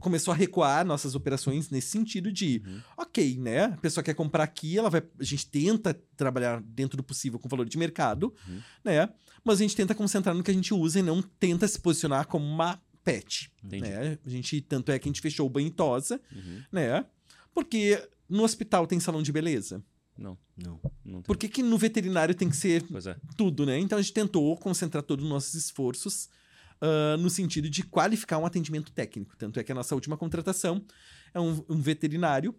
[0.00, 2.80] começou a recuar nossas operações nesse sentido de, Uhum.
[2.96, 3.64] ok, né?
[3.64, 7.48] A pessoa quer comprar aqui, ela vai, a gente tenta trabalhar dentro do possível com
[7.48, 8.60] valor de mercado, Uhum.
[8.84, 9.08] né?
[9.44, 12.26] Mas a gente tenta concentrar no que a gente usa e não tenta se posicionar
[12.26, 13.88] como uma pet, Entendi.
[13.88, 14.18] né?
[14.24, 16.62] A gente tanto é que a gente fechou o banho e tosa Uhum.
[16.70, 17.04] né?
[17.54, 19.82] Porque no hospital tem salão de beleza.
[20.16, 20.78] Não, Não.
[21.04, 21.22] não tem.
[21.22, 23.16] Por que, que no veterinário tem que ser é.
[23.36, 23.78] tudo, né?
[23.78, 26.28] Então a gente tentou concentrar todos os nossos esforços
[26.82, 29.36] ah, no sentido de qualificar um atendimento técnico.
[29.38, 30.84] Tanto é que a nossa última contratação
[31.32, 32.54] é um, um veterinário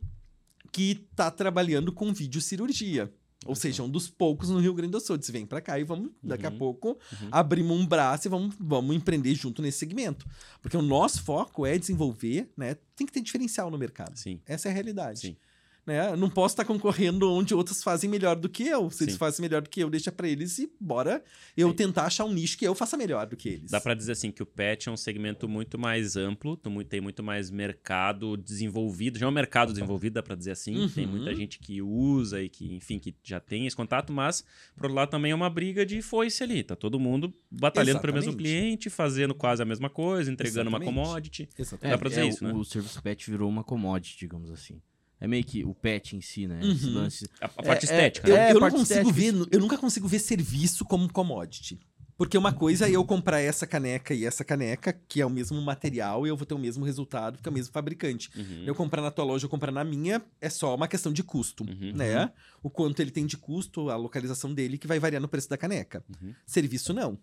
[0.72, 3.14] que está trabalhando com videocirurgia.
[3.46, 5.18] Ou seja, um dos poucos no Rio Grande do Sul.
[5.18, 6.58] Diz, vem pra cá e vamos, daqui a Uhum.
[6.58, 6.90] pouco,
[7.22, 7.28] Uhum.
[7.30, 10.26] abrimos um braço e vamos, vamos empreender junto nesse segmento.
[10.62, 12.78] Porque o nosso foco é desenvolver, né?
[12.96, 14.16] Tem que ter diferencial no mercado.
[14.18, 14.40] Sim.
[14.46, 15.20] Essa é a realidade.
[15.20, 15.38] Sim.
[15.86, 16.16] Né?
[16.16, 18.90] Não posso estar concorrendo onde outros fazem melhor do que eu.
[18.90, 19.20] Se eles Sim.
[19.20, 21.22] fazem melhor do que eu, deixa pra eles e bora
[21.58, 21.76] eu Sim.
[21.76, 23.70] tentar achar um nicho que eu faça melhor do que eles.
[23.70, 26.56] Dá pra dizer assim que o pet é um segmento muito mais amplo,
[26.88, 31.06] tem muito mais mercado desenvolvido, já é um mercado desenvolvido, dá pra dizer assim, tem
[31.06, 31.12] Uhum.
[31.12, 34.42] muita gente que usa e que, enfim, que já tem esse contato, mas
[34.76, 38.14] por outro lado também é uma briga de foice ali, tá todo mundo batalhando pelo
[38.14, 38.50] mesmo Exatamente.
[38.56, 41.04] cliente, fazendo quase a mesma coisa, entregando uma Exatamente.
[41.06, 41.50] commodity.
[41.60, 41.92] Exatamente.
[41.92, 42.54] Dá pra dizer é, isso, o, né?
[42.54, 44.82] O serviço pet virou uma commodity, digamos assim.
[45.24, 46.60] É meio que o pet em si, né?
[46.62, 46.94] Esse Uhum.
[46.96, 47.30] lance.
[47.40, 48.42] A, a parte É, estética, Eu, né?
[48.48, 49.38] É, eu não parte consigo estética.
[49.42, 51.80] ver, eu nunca consigo ver serviço como commodity.
[52.18, 55.60] Porque uma coisa é eu comprar essa caneca e essa caneca, que é o mesmo
[55.62, 58.30] material, e eu vou ter o mesmo resultado, porque é o mesmo fabricante.
[58.36, 58.64] Uhum.
[58.68, 61.64] Eu comprar na tua loja ou comprar na minha é só uma questão de custo,
[61.64, 61.92] Uhum.
[61.96, 62.32] né?
[62.62, 65.58] O quanto ele tem de custo, a localização dele, que vai variar no preço da
[65.58, 66.04] caneca.
[66.22, 66.34] Uhum.
[66.46, 67.18] Serviço não.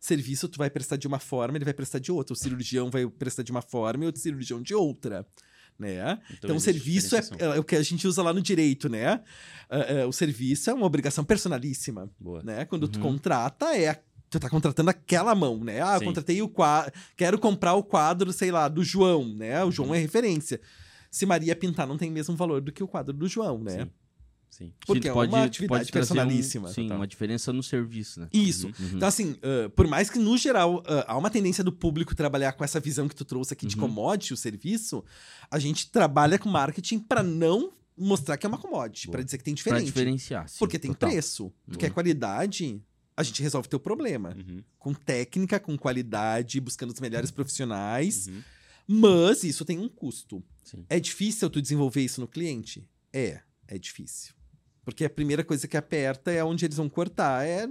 [0.00, 2.32] Serviço tu vai prestar de uma forma, ele vai prestar de outra.
[2.32, 5.26] O cirurgião vai prestar de uma forma e o outro cirurgião de outra,
[5.80, 6.18] né?
[6.32, 7.54] Então, o existe serviço é, diferenciação.
[7.56, 9.20] é o que a gente usa lá no direito, né?
[9.68, 12.42] É, é, o serviço é uma obrigação personalíssima, Boa.
[12.42, 12.64] né?
[12.66, 13.02] Quando tu Uhum.
[13.12, 15.82] contrata, é a- tu tá contratando aquela mão, né?
[15.82, 19.64] Ah, eu contratei o quadro, quero comprar o quadro, sei lá, do João, né?
[19.64, 19.94] O João Uhum.
[19.94, 20.60] é referência.
[21.10, 23.84] Se Maria pintar, não tem o mesmo valor do que o quadro do João, né?
[23.84, 23.90] Sim.
[24.50, 24.72] Sim.
[24.84, 26.68] Porque é pode- uma atividade pode trazer um- personalíssima.
[26.72, 26.96] sim, total.
[26.98, 28.28] uma diferença no serviço, né?
[28.32, 28.66] Isso.
[28.66, 28.72] Uhum.
[28.80, 28.96] Uhum.
[28.96, 32.52] Então, assim, ah, por mais que no geral ah, há uma tendência do público trabalhar
[32.52, 33.82] com essa visão que tu trouxe aqui de Uhum.
[33.82, 35.04] commodity, o serviço,
[35.50, 39.12] a gente trabalha com marketing pra não mostrar que é uma commodity, Boa.
[39.18, 39.86] pra dizer que tem Pra diferente.
[39.86, 40.48] diferenciar.
[40.48, 41.10] sim, porque tem total.
[41.10, 41.52] preço.
[41.70, 42.82] Tu quer qualidade,
[43.16, 44.34] a gente resolve teu problema.
[44.36, 44.62] Uhum.
[44.78, 48.26] Com técnica, com qualidade, buscando os melhores profissionais.
[48.26, 48.42] Uhum.
[48.88, 50.42] Mas isso tem um custo.
[50.64, 50.84] Sim.
[50.88, 52.88] É difícil tu desenvolver isso no cliente?
[53.12, 54.34] É, é difícil.
[54.90, 57.68] Porque a primeira coisa que aperta é onde eles vão cortar, é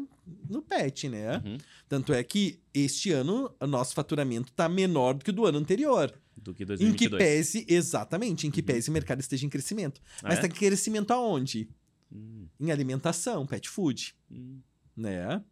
[0.49, 1.41] no pet, né?
[1.43, 1.57] Uhum.
[1.89, 5.57] Tanto é que este ano o nosso faturamento está menor do que o do ano
[5.57, 6.13] anterior.
[6.37, 7.21] Do que Em que 2022.
[7.21, 8.65] pese, exatamente, em que Uhum.
[8.67, 9.99] pese o mercado esteja em crescimento.
[10.19, 10.35] Ah, Mas é?
[10.35, 11.67] está em crescimento aonde?
[12.09, 14.59] Hum, Em alimentação, pet food, hum.
[14.95, 15.43] né?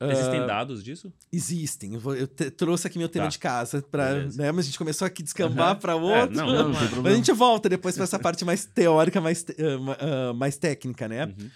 [0.00, 1.12] Existem Ah, dados disso?
[1.32, 1.94] Existem.
[1.94, 3.30] Eu, vou- eu te- trouxe aqui meu tema Tá.
[3.30, 4.52] de casa, pra, né?
[4.52, 5.76] mas a gente começou aqui a descambar Aham.
[5.80, 6.36] para É, outro.
[6.36, 7.02] não, Não, não, não tem é.
[7.02, 10.56] Mas a gente volta depois para essa parte mais teórica, mais, te- ma- ah, mais
[10.56, 11.26] técnica, né?
[11.26, 11.50] Uhum.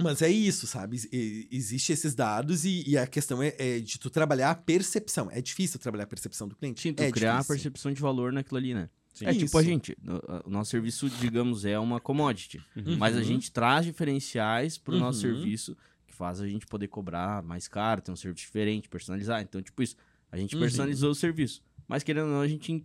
[0.00, 0.94] Mas é isso, sabe?
[0.96, 4.54] Ex- e- Existe esses dados e, e a questão é, é de tu trabalhar a
[4.54, 5.28] percepção.
[5.32, 6.80] É difícil trabalhar a percepção do cliente.
[6.80, 7.54] Sim, tu é criar a difícil.
[7.56, 8.88] percepção de valor naquilo ali, né?
[9.12, 9.26] Sim.
[9.26, 9.58] É tipo Isso.
[9.58, 12.62] a gente, no- a- o nosso serviço, digamos, é uma commodity.
[12.76, 12.96] Uhum.
[12.96, 13.24] Mas a Uhum.
[13.24, 15.34] gente traz diferenciais pro nosso Uhum.
[15.34, 15.76] serviço
[16.18, 19.40] faz a gente poder cobrar mais caro, ter um serviço diferente, personalizar.
[19.40, 19.96] Então, tipo isso,
[20.30, 20.60] A gente Uhum.
[20.60, 21.62] personalizou o serviço.
[21.86, 22.84] Mas querendo ou não, a gente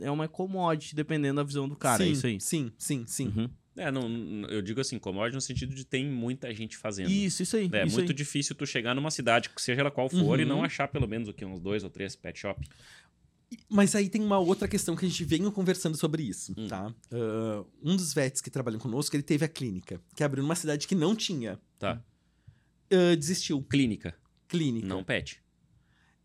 [0.00, 2.02] é uma commodity dependendo da visão do cara.
[2.02, 2.40] sim, é isso aí.
[2.40, 3.26] Sim, sim, sim.
[3.28, 3.48] Uhum.
[3.76, 4.08] É, não,
[4.48, 7.08] eu digo assim, commodity no sentido de tem muita gente fazendo.
[7.08, 7.70] Isso, isso aí.
[7.72, 8.14] É isso muito aí.
[8.16, 10.48] difícil tu chegar numa cidade, seja ela qual for, e Uhum.
[10.48, 12.66] não achar pelo menos o que uns dois ou três pet shop.
[13.68, 16.66] Mas aí tem uma outra questão que a gente vem conversando sobre isso, Hum.
[16.68, 16.92] tá?
[17.12, 20.88] Ah, um dos vets que trabalham conosco, ele teve a clínica, que abriu numa cidade
[20.88, 21.60] que não tinha.
[21.78, 22.02] Tá.
[22.92, 23.62] Ah, desistiu.
[23.62, 24.14] Clínica,
[24.48, 24.86] Clínica.
[24.86, 25.40] não pet.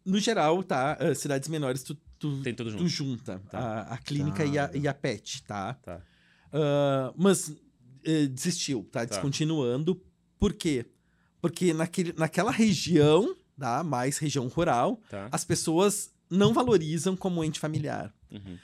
[0.05, 0.97] No geral, tá?
[0.99, 2.87] ah, cidades menores, tu, tu, Tem tudo tu junto.
[2.87, 3.59] junta Tá.
[3.59, 4.77] a, a clínica e, a, Tá.
[4.77, 5.73] e a pet, tá?
[5.75, 6.01] Tá.
[6.51, 7.53] Ah, mas
[8.05, 9.01] eh, desistiu, tá?
[9.01, 9.05] Tá.
[9.05, 10.01] Descontinuando.
[10.39, 10.85] Por quê?
[11.41, 13.83] Porque naquele, naquela região, tá?
[13.83, 15.27] Mais região rural, Tá.
[15.31, 18.13] as pessoas não valorizam como ente familiar.
[18.31, 18.57] Uhum.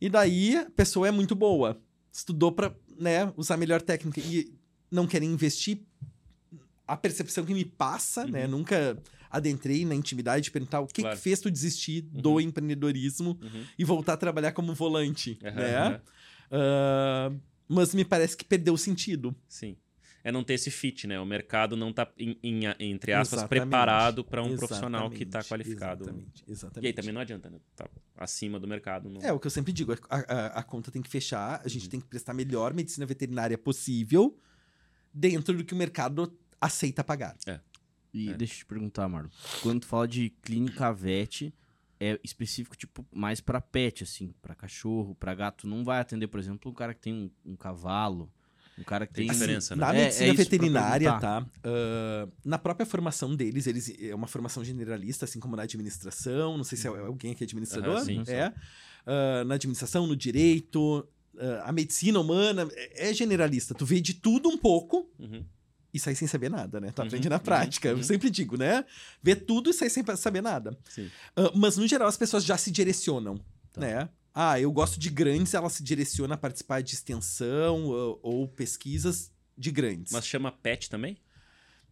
[0.00, 1.80] E daí a pessoa é muito boa.
[2.12, 4.54] Estudou pra, né, usar a melhor técnica e
[4.90, 5.82] não querem investir.
[6.88, 8.44] A percepção que me passa, né?
[8.46, 8.50] Uhum.
[8.52, 8.96] Nunca
[9.30, 11.14] adentrei na intimidade de perguntar o que, Claro.
[11.16, 12.40] que fez tu desistir do Uhum.
[12.40, 13.64] empreendedorismo Uhum.
[13.78, 16.00] e voltar a trabalhar como volante, né?
[16.50, 17.30] Ah,
[17.68, 19.36] mas me parece que perdeu o sentido.
[19.48, 19.76] Sim.
[20.24, 21.18] É não ter esse fit, né?
[21.20, 22.36] O mercado não tá, em-
[22.80, 23.62] entre aspas, Exatamente.
[23.62, 26.04] preparado para um profissional que tá Exatamente, qualificado.
[26.04, 26.84] Exatamente, exatamente.
[26.84, 27.58] E aí também não adianta, né?
[27.76, 29.08] Tá acima do mercado.
[29.08, 29.20] Não...
[29.22, 31.84] É o que eu sempre digo, a, a- a conta tem que fechar, a gente
[31.84, 31.90] Uhum.
[31.90, 34.36] tem que prestar a melhor medicina veterinária possível
[35.14, 37.36] dentro do que o mercado aceita pagar.
[38.12, 38.34] E É.
[38.34, 39.28] deixa eu te perguntar, Marlon.
[39.62, 41.52] Quando tu fala de clínica vet,
[42.00, 45.66] é específico, tipo, mais pra pet, assim, pra cachorro, pra gato.
[45.66, 48.32] Não vai atender, por exemplo, um cara que tem um, um cavalo,
[48.78, 49.32] um cara que Tem tem.
[49.34, 49.80] diferença, né?
[49.80, 51.46] Na É- é medicina isso pra veterinária, tá?
[51.64, 56.56] ah, na própria formação deles, eles é uma formação generalista, assim como na administração.
[56.56, 57.96] Não sei se é alguém aqui é administrador.
[57.96, 58.54] Aham, sim, é.
[59.04, 61.06] Ah, na administração, no direito,
[61.38, 63.74] ah, a medicina humana é é generalista.
[63.74, 65.44] Tu vê de tudo um pouco Uhum.
[65.92, 66.90] E sai sem saber nada, né?
[66.94, 67.88] Tu Uhum, aprende na uhum, prática.
[67.88, 68.02] Eu uhum.
[68.02, 68.84] sempre digo, né?
[69.22, 70.76] Vê tudo e sai sem saber nada.
[70.88, 71.08] Sim.
[71.36, 73.38] Ah, mas, no geral, as pessoas já se direcionam,
[73.72, 73.80] Tá.
[73.80, 74.08] né?
[74.34, 79.32] Ah, eu gosto de grandes, ela se direciona a participar de extensão ou, ou pesquisas
[79.56, 80.12] de grandes.
[80.12, 81.16] Mas chama pet também?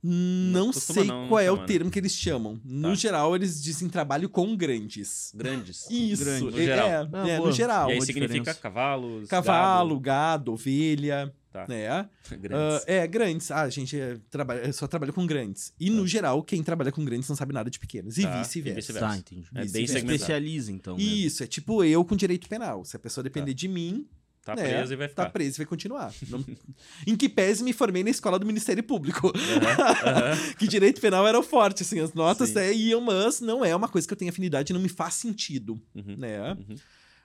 [0.02, 1.64] não costuma sei não qual é o né?
[1.66, 2.60] termo que eles chamam.
[2.64, 2.94] No Tá.
[2.94, 5.32] geral, eles dizem trabalho com grandes.
[5.34, 5.84] Grandes.
[5.90, 6.88] Isso, Grande, no é, geral.
[6.88, 7.90] é, Ah, é, no geral.
[7.90, 8.60] e aí significa diferença.
[8.60, 11.34] cavalos, Cavalo, gado, ovelha, gado.
[11.56, 11.66] Tá.
[11.68, 11.86] né?
[12.28, 12.84] Ah, Grandes.
[12.86, 13.50] é, grandes.
[13.50, 15.72] Ah, a gente é, trabalha, eu só trabalha com grandes.
[15.78, 18.18] E, no geral, quem trabalha com grandes não sabe nada de pequenos.
[18.18, 18.80] E Tá, e vice-versa.
[18.80, 19.08] vice-versa.
[19.08, 19.46] Tá, entendi.
[19.52, 19.92] É bem Vice-versa.
[19.94, 20.14] segmentado.
[20.16, 20.96] Especializa, então.
[20.96, 21.02] né?
[21.02, 22.84] Isso, é tipo eu com direito penal.
[22.84, 24.06] Se a pessoa depender de mim,
[24.44, 25.24] Tá né, preso e vai ficar.
[25.24, 26.12] tá preso e vai continuar.
[26.28, 26.44] Não-
[27.06, 29.32] em que pese me formei na escola do Ministério Público.
[29.34, 30.36] Aham, aham.
[30.56, 32.54] que direito penal era o forte, assim, as notas Sim.
[32.58, 35.80] até iam, mas não é uma coisa que eu tenho afinidade, não me faz sentido,
[35.94, 36.14] Uhum.
[36.16, 36.56] né?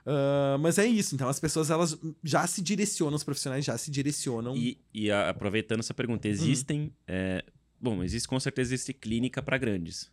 [0.06, 0.12] Uhum.
[0.14, 3.90] Ah, mas é isso, então as pessoas elas já se direcionam, os profissionais já se
[3.90, 4.56] direcionam.
[4.56, 6.92] E, e a- aproveitando essa pergunta, existem.
[7.06, 7.44] é,
[7.80, 10.10] bom, existe com certeza existe clínica para grandes.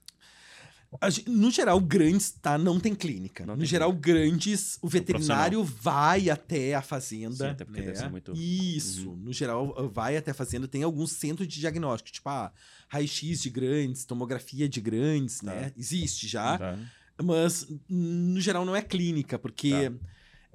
[1.28, 2.58] No geral, grandes, tá?
[2.58, 3.46] Não tem clínica.
[3.46, 7.52] Não no tem geral, grandes, o veterinário vai até a Sim, fazenda.
[7.52, 7.86] até porque né?
[7.88, 9.12] deve ser muito- Isso.
[9.12, 9.16] Uhum.
[9.18, 10.68] No geral, ah, vai até a fazenda.
[10.68, 12.52] Tem alguns centros de diagnóstico, tipo, ah,
[12.88, 15.54] raio-x de grandes, tomografia de grandes, Tá.
[15.54, 15.72] né?
[15.78, 16.58] Existe já.
[16.58, 16.80] Tá.
[17.24, 19.96] Mas, no geral, não é clínica, porque Tá.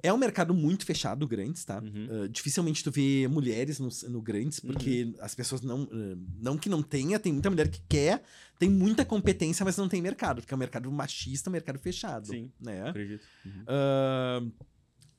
[0.03, 1.79] é um mercado muito fechado, grandes, tá?
[1.81, 2.23] Uhum.
[2.23, 5.83] Uh, dificilmente tu vê mulheres no, no grandes, porque as pessoas não.
[5.83, 8.23] uh, não que não tenha, tem muita mulher que quer,
[8.59, 12.27] tem muita competência, mas não tem mercado, porque é um mercado machista, um mercado fechado.
[12.27, 12.51] Sim.
[12.59, 12.89] Né?
[12.89, 13.23] Acredito.
[13.45, 13.63] Uhum.
[14.47, 14.51] Uh,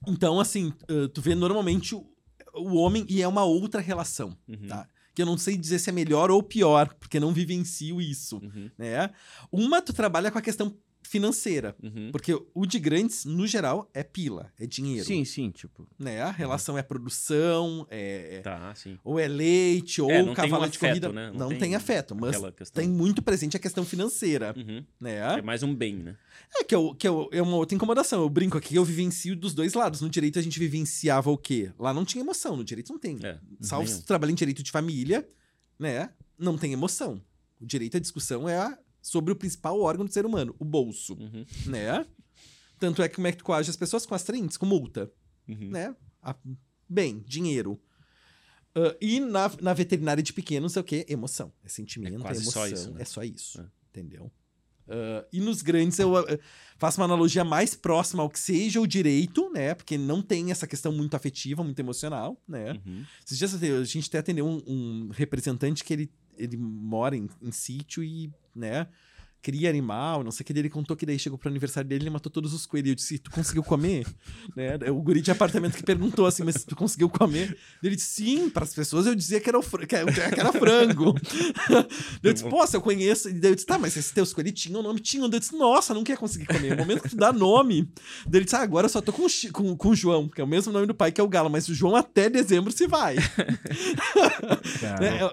[0.08, 0.72] então, assim,
[1.12, 2.06] tu vê normalmente o,
[2.54, 4.66] o homem e é uma outra relação, Uhum.
[4.68, 4.88] tá?
[5.14, 8.70] Que eu não sei dizer se é melhor ou pior, porque não vivencio isso, Uhum.
[8.78, 9.10] né?
[9.50, 10.76] Uma, tu trabalha com a questão
[11.16, 11.74] financeira.
[11.82, 12.10] Uhum.
[12.12, 15.04] Porque o de grandes, no geral, é pila, é dinheiro.
[15.04, 15.86] Sim, sim, tipo.
[15.98, 16.20] Né?
[16.22, 18.98] A relação é produção, é, é- Tá, sim.
[19.04, 21.12] ou é leite, ou É, não tem cavalo um de afeto, corrida.
[21.12, 21.30] né?
[21.30, 22.36] Não Não, tem tem, afeto, mas
[22.72, 24.84] tem muito presente a questão financeira, Uhum.
[25.00, 25.16] né?
[25.38, 26.16] É mais um bem, né?
[26.58, 28.20] É que, eu, que eu, é uma outra incomodação.
[28.22, 30.00] Eu brinco aqui, eu vivencio dos dois lados.
[30.00, 31.72] No direito a gente vivenciava o quê?
[31.78, 33.18] Lá não tinha emoção, no direito não tem.
[33.22, 33.38] É.
[33.60, 35.26] Salvo se trabalha em direito de família,
[35.78, 36.10] né?
[36.38, 37.20] Não tem emoção.
[37.60, 41.14] O direito à discussão é a- sobre o principal órgão do ser humano, o bolso,
[41.14, 41.44] Uhum.
[41.66, 42.04] né?
[42.78, 45.10] Tanto é que como é que tu coage as pessoas com as trentes, com multa,
[45.48, 45.70] Uhum.
[45.70, 45.94] né?
[46.22, 46.36] A-
[46.88, 47.80] bem, dinheiro.
[48.74, 51.06] Ah, e na, na veterinária de pequenos é o quê?
[51.08, 51.52] Emoção.
[51.64, 52.62] É sentimento, É é, quase emoção.
[52.62, 53.02] só isso, né?
[53.02, 53.60] É só isso.
[53.60, 53.66] É.
[53.90, 54.30] Entendeu?
[54.88, 56.24] Ah, e nos grandes eu ah,
[56.76, 59.74] faço uma analogia mais próxima ao que seja o direito, né?
[59.74, 62.72] Porque não tem essa questão muito afetiva, muito emocional, né?
[62.84, 63.04] Uhum.
[63.24, 67.52] Esses dias a gente até atendeu um, um representante que ele, ele mora em, em
[67.52, 68.88] sítio e, né?
[69.46, 70.52] Cria animal, não sei o que.
[70.52, 72.88] Ele contou que daí chegou pro aniversário dele, ele matou todos os coelhos.
[72.88, 74.04] Eu disse, tu conseguiu comer?
[74.56, 74.76] né?
[74.90, 77.56] O guri de apartamento que perguntou assim, mas tu conseguiu comer?
[77.80, 80.52] Ele disse, sim, pras pessoas eu dizia que era, o fr- que era que era
[80.52, 81.14] frango.
[82.24, 83.28] eu disse, se eu conheço.
[83.28, 84.98] E daí eu disse, tá, mas esses teus coelhos tinham nome?
[84.98, 85.30] Tinham.
[85.30, 86.70] Eu disse, nossa, não quer conseguir comer.
[86.70, 87.88] No momento que tu dá nome.
[88.26, 90.44] Daí ele disse, ah, agora eu só tô com, com, com o João, que é
[90.44, 92.86] o mesmo nome do pai, que é o Galo, mas o João até dezembro se
[92.88, 93.14] vai.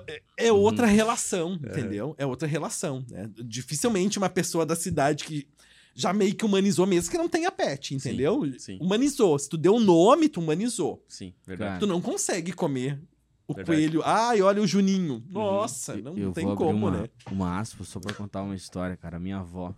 [0.07, 2.15] É, é- é outra relação, entendeu?
[2.17, 3.05] É outra relação.
[3.09, 3.29] né?
[3.45, 5.47] Dificilmente uma pessoa da cidade que
[5.95, 8.41] já meio que humanizou mesmo que não tenha pet, entendeu?
[8.57, 8.77] sim.
[8.81, 9.37] Humanizou.
[9.37, 11.03] Se tu deu o nome, tu humanizou.
[11.07, 11.79] Sim, verdade.
[11.79, 12.99] Tu não consegue comer
[13.47, 13.77] o Verdade.
[13.77, 14.01] coelho.
[14.03, 15.23] Ai, olha o Juninho.
[15.29, 17.09] Nossa, não eu tem como, uma, né?
[17.31, 19.19] uma aspa só pra contar uma história, cara.
[19.19, 19.75] Minha avó,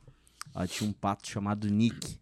[0.53, 2.17] ela tinha um pato chamado Nick.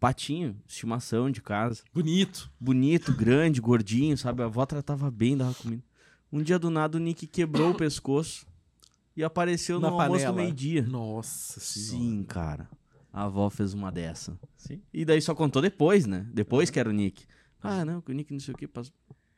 [0.00, 1.82] Patinho, estimação de casa.
[1.92, 2.50] Bonito.
[2.60, 4.42] Bonito, grande, gordinho, sabe?
[4.42, 5.82] A avó tratava bem, dava comida.
[6.30, 8.46] Um dia do nada o Nick quebrou o pescoço
[9.16, 10.36] e apareceu Na no almoço do panela.
[10.36, 10.82] meio-dia.
[10.82, 12.04] Nossa senhora.
[12.04, 12.68] Sim, cara.
[13.12, 14.38] A avó fez uma dessa.
[14.56, 14.80] Sim.
[14.92, 16.26] E daí só contou depois, né?
[16.32, 17.24] Depois que era o Nick.
[17.62, 18.66] Ah, não, que o Nick não sei o que.
[18.66, 18.92] Passou.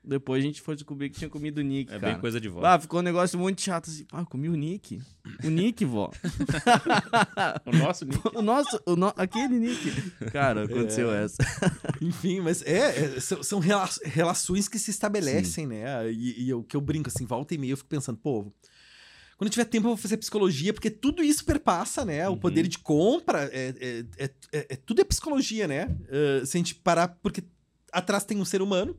[0.08, 2.12] Depois a gente foi descobrir que tinha comido o Nick, É cara.
[2.12, 2.64] bem coisa de vó.
[2.64, 4.06] Ah, ficou um negócio muito chato assim.
[4.12, 5.02] Ah, eu comi o Nick.
[5.44, 6.10] O Nick, vó.
[7.66, 8.20] O nosso Nick.
[8.36, 9.12] o nosso, o no...
[9.16, 10.10] aquele Nick.
[10.32, 11.24] Cara, aconteceu É.
[11.24, 11.36] essa.
[12.00, 16.10] Enfim, mas é, é, são, são rela- relações que se estabelecem, né?
[16.10, 18.52] E, e o que eu brinco, assim, volta e meia, eu fico pensando, pô,
[19.36, 22.26] quando eu tiver tempo eu vou fazer psicologia, porque tudo isso perpassa, né?
[22.28, 22.38] O Uhum.
[22.38, 25.94] poder de compra, é, é, é, é- é- tudo é psicologia, né?
[26.08, 27.42] Eh, se a gente parar, porque
[27.92, 28.96] atrás tem um ser humano,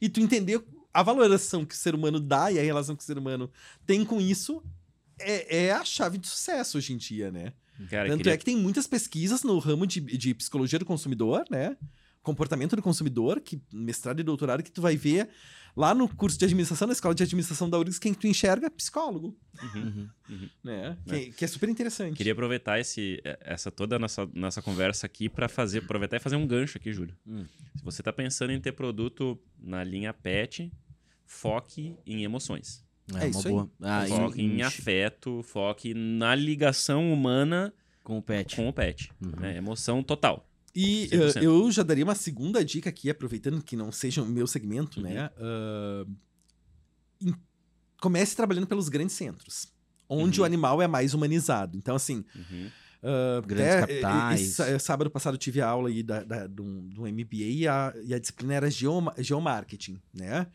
[0.00, 0.62] e tu entender
[0.92, 3.50] a valoração que o ser humano dá e a relação que o ser humano
[3.86, 4.62] tem com isso,
[5.18, 7.52] é, é a chave de sucesso hoje em dia, né?
[7.90, 8.34] Cara, Tanto queria...
[8.34, 11.76] é que tem muitas pesquisas no ramo de, de psicologia do consumidor, né?
[12.22, 15.28] Comportamento do consumidor, que mestrado e doutorado, que tu vai ver
[15.76, 18.70] lá no curso de administração, na escola de administração da URGS, quem tu enxerga?
[18.70, 20.08] Psicólogo, Uhum.
[20.62, 20.96] né?
[21.06, 22.16] Que, que é super interessante.
[22.16, 26.36] Queria aproveitar esse, essa toda a nossa, nossa conversa aqui para fazer, aproveitar e fazer
[26.36, 27.16] um gancho aqui, Júlio.
[27.26, 27.44] Hum.
[27.76, 30.72] Se você tá pensando em ter produto na linha pet,
[31.26, 32.84] foque em emoções.
[33.20, 33.54] É isso aí.
[33.82, 37.72] Ah, foque em, em- afeto, foque na ligação humana
[38.02, 38.56] com o pet.
[38.56, 39.10] com o pet.
[39.20, 39.32] Uhum.
[39.40, 39.56] né?
[39.56, 40.48] Emoção total.
[40.74, 41.36] E 100%.
[41.36, 44.98] eh, eu já daria uma segunda dica aqui, aproveitando que não seja o meu segmento,
[45.00, 45.06] Uhum.
[45.06, 45.30] né?
[47.20, 47.34] Em-
[48.00, 49.68] comece trabalhando pelos grandes centros,
[50.08, 50.42] onde Uhum.
[50.42, 51.76] o animal é mais humanizado.
[51.78, 52.70] Então, assim, Uhum.
[53.02, 54.40] ah, Grandes até, capitais.
[54.50, 58.18] sá- sábado passado tive aula aí da, da, de um MBA e a, e a
[58.18, 60.46] disciplina era geoma, geomarketing, né?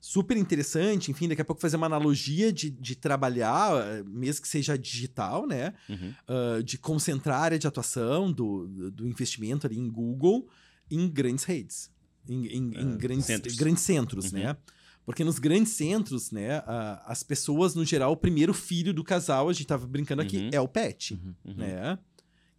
[0.00, 4.48] Super interessante, enfim, daqui a pouco fazer uma analogia de, de trabalhar, eh, mesmo que
[4.48, 5.74] seja digital, né?
[5.88, 6.14] Uhum.
[6.28, 10.48] ah, de concentrar a área de atuação do, do- investimento ali em Google
[10.90, 11.90] em grandes redes,
[12.28, 13.56] em, em- em Ah, grandes centros.
[13.56, 14.38] grandes centros, Uhum.
[14.38, 14.56] né?
[15.04, 16.62] Porque nos grandes centros, né,
[17.06, 20.50] as pessoas, no geral, o primeiro filho do casal, a gente tava brincando aqui, Uhum.
[20.52, 21.34] é o pet, Uhum.
[21.46, 21.54] Uhum.
[21.56, 21.98] né?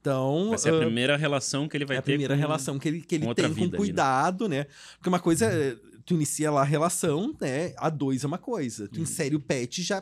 [0.01, 2.39] Então, Vai ser a ah, primeira relação que ele vai é a ter primeira com-
[2.39, 3.77] relação que ele, que ele com tem com vida ali, né?
[3.77, 4.65] cuidado, né?
[4.97, 5.75] Porque uma coisa é,
[6.05, 7.73] tu inicia lá a relação, né?
[7.77, 8.87] A dois é uma coisa.
[8.87, 9.03] Tu Uhum.
[9.03, 10.01] insere o pet, já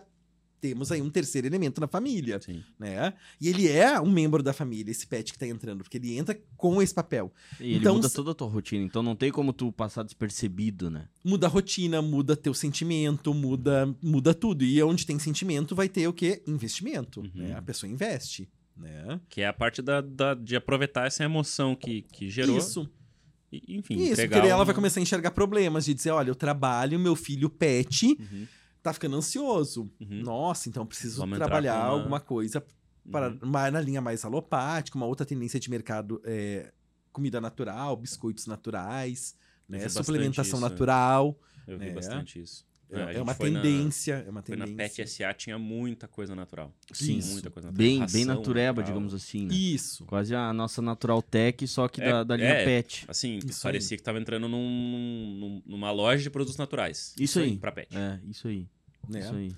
[0.59, 2.63] temos aí um terceiro elemento na família Sim.
[2.79, 3.13] né?
[3.39, 6.39] E ele é um membro da família, esse pet que tá entrando, porque ele entra
[6.55, 7.31] com esse papel.
[7.59, 10.03] E ele Então, muda se- toda a tua rotina, então não tem como tu passar
[10.03, 11.07] despercebido, né?
[11.23, 14.63] Muda a rotina, muda teu sentimento, muda, muda tudo.
[14.63, 16.41] E onde tem sentimento vai ter o quê?
[16.47, 17.31] Investimento, Uhum.
[17.35, 17.53] né?
[17.55, 19.19] A pessoa investe, né?
[19.29, 22.57] Que é a parte da, da- de aproveitar essa emoção que, que gerou.
[22.57, 22.89] Isso,
[23.51, 24.15] E, enfim, isso.
[24.21, 27.15] Porque daí ela uma- vai começar a enxergar problemas, de dizer, olha, eu trabalho, meu
[27.15, 28.45] filho pet Uhum,
[28.83, 29.89] tá ficando ansioso.
[29.99, 32.63] uhum, Nossa, então eu preciso Vamos trabalhar uma- alguma coisa
[33.09, 33.39] para uhum.
[33.49, 36.71] mais na linha mais alopática, uma outra tendência de mercado é
[37.11, 39.33] comida natural, biscoitos naturais,
[39.67, 39.87] né?
[39.89, 40.69] Suplementação isso, é.
[40.69, 41.39] natural.
[41.65, 41.91] Eu vi É.
[41.93, 42.65] bastante isso.
[42.89, 45.03] É, a é gente uma foi na- tendência, é uma Foi na tendência.
[45.03, 46.73] Pet SA, tinha muita coisa natural.
[46.93, 47.19] Sim.
[47.31, 47.73] Muita coisa natural.
[47.87, 48.85] Bem, Ração bem natureba, natural.
[48.85, 49.53] digamos assim, né?
[49.53, 50.05] Isso.
[50.05, 52.63] Quase a nossa Natural Tech, só que É, da, da linha é.
[52.65, 53.03] pet.
[53.07, 57.13] Assim, Isso parecia que tava entrando num- num- numa loja de produtos naturais.
[57.19, 57.57] Isso aí.
[57.57, 57.89] Pra pet.
[57.95, 58.65] É, isso aí.
[59.09, 59.19] Né?
[59.19, 59.51] Isso aí.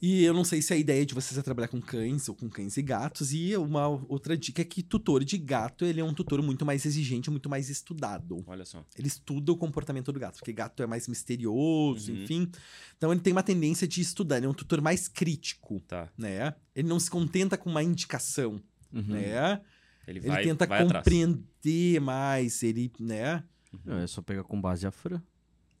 [0.00, 2.48] E eu não sei se a ideia de vocês é trabalhar com cães ou com
[2.48, 3.32] cães e gatos.
[3.32, 6.86] E uma outra dica é que tutor de gato, ele é um tutor muito mais
[6.86, 8.44] exigente, muito mais estudado.
[8.46, 8.84] Olha só.
[8.96, 12.22] Ele estuda o comportamento do gato, porque gato é mais misterioso, Uhum.
[12.22, 12.50] enfim.
[12.96, 16.08] Então ele tem uma tendência de estudar, ele é um tutor mais crítico, Tá.
[16.16, 16.54] né?
[16.76, 19.02] Ele não se contenta com uma indicação, Uhum.
[19.02, 19.60] né?
[20.06, 21.04] Ele Ele vai, tenta vai atrás.
[21.04, 23.42] compreender mais, ele, né?
[23.86, 25.20] É só pegar com base a Fran.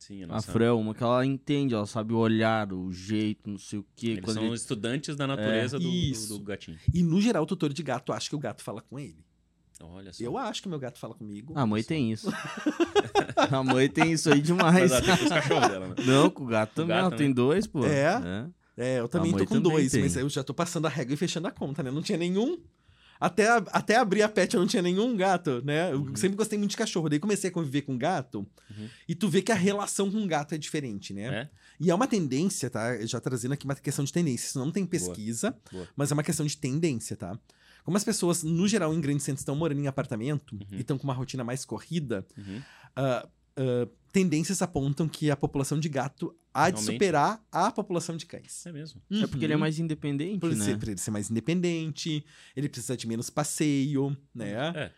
[0.08, 0.40] Sim, a.
[0.40, 3.86] Fran é uma que ela entende, ela sabe o olhar, o jeito, não sei o
[3.94, 4.12] quê.
[4.12, 6.38] Eles são ele- estudantes da natureza do, do, Isso.
[6.38, 6.78] do gatinho.
[6.94, 9.22] E no geral, o tutor de gato acha que o gato fala com ele.
[9.82, 10.24] Olha só.
[10.24, 11.52] Eu acho que o meu gato fala comigo.
[11.54, 12.26] A mãe tem isso.
[13.36, 14.90] a mãe tem isso aí demais.
[14.90, 15.94] Mas ela tem com os cachorros dela, né?
[16.06, 16.88] Não, com o gato também.
[16.96, 17.84] gato ela tem dois, pô.
[17.84, 18.48] É?
[18.78, 20.00] É, eu também tô com também dois, tem.
[20.00, 21.90] mas eu já tô passando a régua e fechando a conta, né?
[21.90, 22.58] Não tinha nenhum.
[23.20, 25.92] Até, até abrir a pet eu não tinha nenhum gato, né?
[25.92, 26.16] Eu Uhum.
[26.16, 27.08] sempre gostei muito de cachorro.
[27.08, 28.88] Daí comecei a conviver com gato Uhum.
[29.08, 31.22] e tu vê que a relação com gato é diferente, né?
[31.42, 31.48] É?
[31.80, 32.96] E é uma tendência, tá?
[33.06, 34.46] Já trazendo aqui uma questão de tendência.
[34.46, 35.88] Isso não tem pesquisa, Boa.
[35.96, 37.38] mas é uma questão de tendência, tá?
[37.84, 40.66] Como as pessoas, no geral, em grandes centros estão morando em apartamento Uhum.
[40.72, 42.26] e estão com uma rotina mais corrida,
[42.94, 46.34] ah, ah, tendências apontam que a população de gato
[46.64, 48.64] há de superar a população de cães.
[48.66, 49.00] É mesmo.
[49.10, 49.60] É porque ele é Uhum.
[49.60, 50.64] mais independente, Por né?
[50.64, 52.24] ser, pra ele ser mais independente,
[52.56, 54.50] ele precisa de menos passeio, né?
[54.74, 54.80] É.
[54.84, 54.92] É.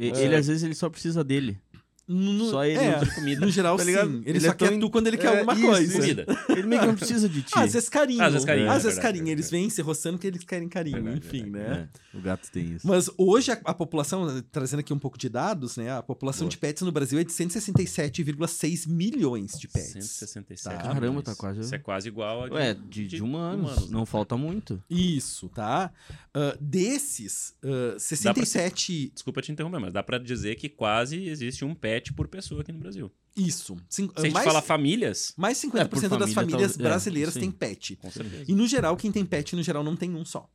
[0.00, 1.60] Ele, às vezes, ele só precisa dele.
[2.08, 3.40] No, Só ele é, de comida.
[3.44, 3.90] no geral, Tá sim.
[3.90, 5.92] Ele, Ele só é tão quer in- tu quando ele quer É, alguma isso, coisa.
[6.00, 6.26] Comida.
[6.48, 7.52] Ele meio que não precisa de ti.
[7.54, 8.22] Ah, às vezes carinho.
[8.22, 9.28] Às vezes carinho, Às é vezes verdade, carinho.
[9.28, 11.88] é Eles vêm se roçando porque eles querem carinho, Verdade, enfim, né?
[12.14, 12.86] É, o gato tem isso.
[12.88, 15.92] Mas hoje a, a população, trazendo aqui um pouco de dados, né?
[15.92, 16.50] A população Boa.
[16.50, 19.92] de pets no Brasil é de 167,6 milhões de pets.
[19.92, 20.76] 167 Tá.
[20.94, 23.70] Caramba, tá quase- Isso é quase igual a Ué, de, de humanos.
[23.72, 23.92] humanos, né?
[23.96, 24.82] Não falta muito.
[24.88, 25.90] Isso, tá?
[26.34, 29.10] Ah, desses, ah, 67.
[29.12, 32.72] Desculpa te interromper, mas dá pra dizer que quase existe um pet por pessoa aqui
[32.72, 33.10] no Brasil.
[33.36, 33.76] Isso.
[33.88, 36.82] Cin- Se a gente mais, fala famílias, mais 50% É, por das família, famílias é,
[36.82, 37.40] brasileiras sim.
[37.40, 37.96] têm pet.
[37.96, 38.44] com certeza.
[38.48, 40.48] E no geral, quem tem pet, no geral, não tem um só.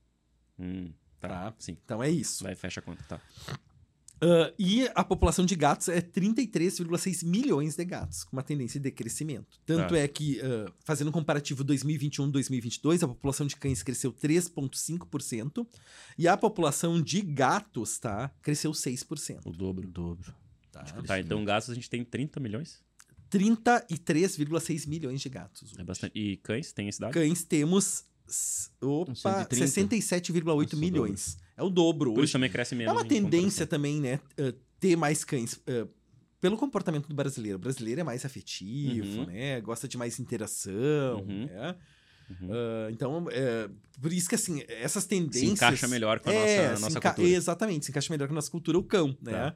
[0.60, 1.28] Hum, tá.
[1.30, 1.54] Tá.
[1.60, 1.78] Sim.
[1.84, 2.44] Então é isso.
[2.44, 3.22] Vai, fecha a conta, tá.
[4.26, 8.90] Ah, e a população de gatos é 33,6 milhões de gatos, com uma tendência de
[8.90, 9.60] crescimento.
[9.66, 10.00] Tanto Tá.
[10.00, 15.68] é que, ah, fazendo um comparativo 2021-2022, a população de cães cresceu 3,5%
[16.18, 19.42] e a população de gatos, tá, cresceu 6%.
[19.46, 19.88] O dobro.
[19.88, 20.34] O dobro.
[20.74, 20.84] Tá?
[21.06, 22.82] Tá, então gastos a gente tem 30 milhões.
[23.32, 25.74] 33,6 milhões de gatos.
[25.78, 26.18] É bastante.
[26.18, 27.14] E cães tem esse dado?
[27.14, 28.06] Cães temos,
[28.82, 29.56] opa, 130.
[30.36, 31.38] 67,8 Nossa, o milhões.
[31.56, 32.12] É o dobro.
[32.12, 32.92] Por Hoje, isso também cresce menos.
[32.92, 34.20] É uma tendência também, né?
[34.40, 35.54] uh, ter mais cães.
[35.54, 35.88] uh,
[36.42, 37.58] pelo comportamento do brasileiro.
[37.58, 39.26] O brasileiro é mais afetivo, Uhum.
[39.28, 39.62] né?
[39.62, 41.46] Gosta de mais interação, Uhum.
[41.46, 41.76] né?
[42.30, 42.50] Uhum.
[42.50, 43.70] Uh, então, é,
[44.02, 45.40] por isso que, assim, essas tendências...
[45.42, 47.28] Se encaixa melhor com a É, nossa, nossa cultura.
[47.30, 49.32] Exatamente, se encaixa melhor com a nossa cultura, o cão, né?
[49.32, 49.56] Tá.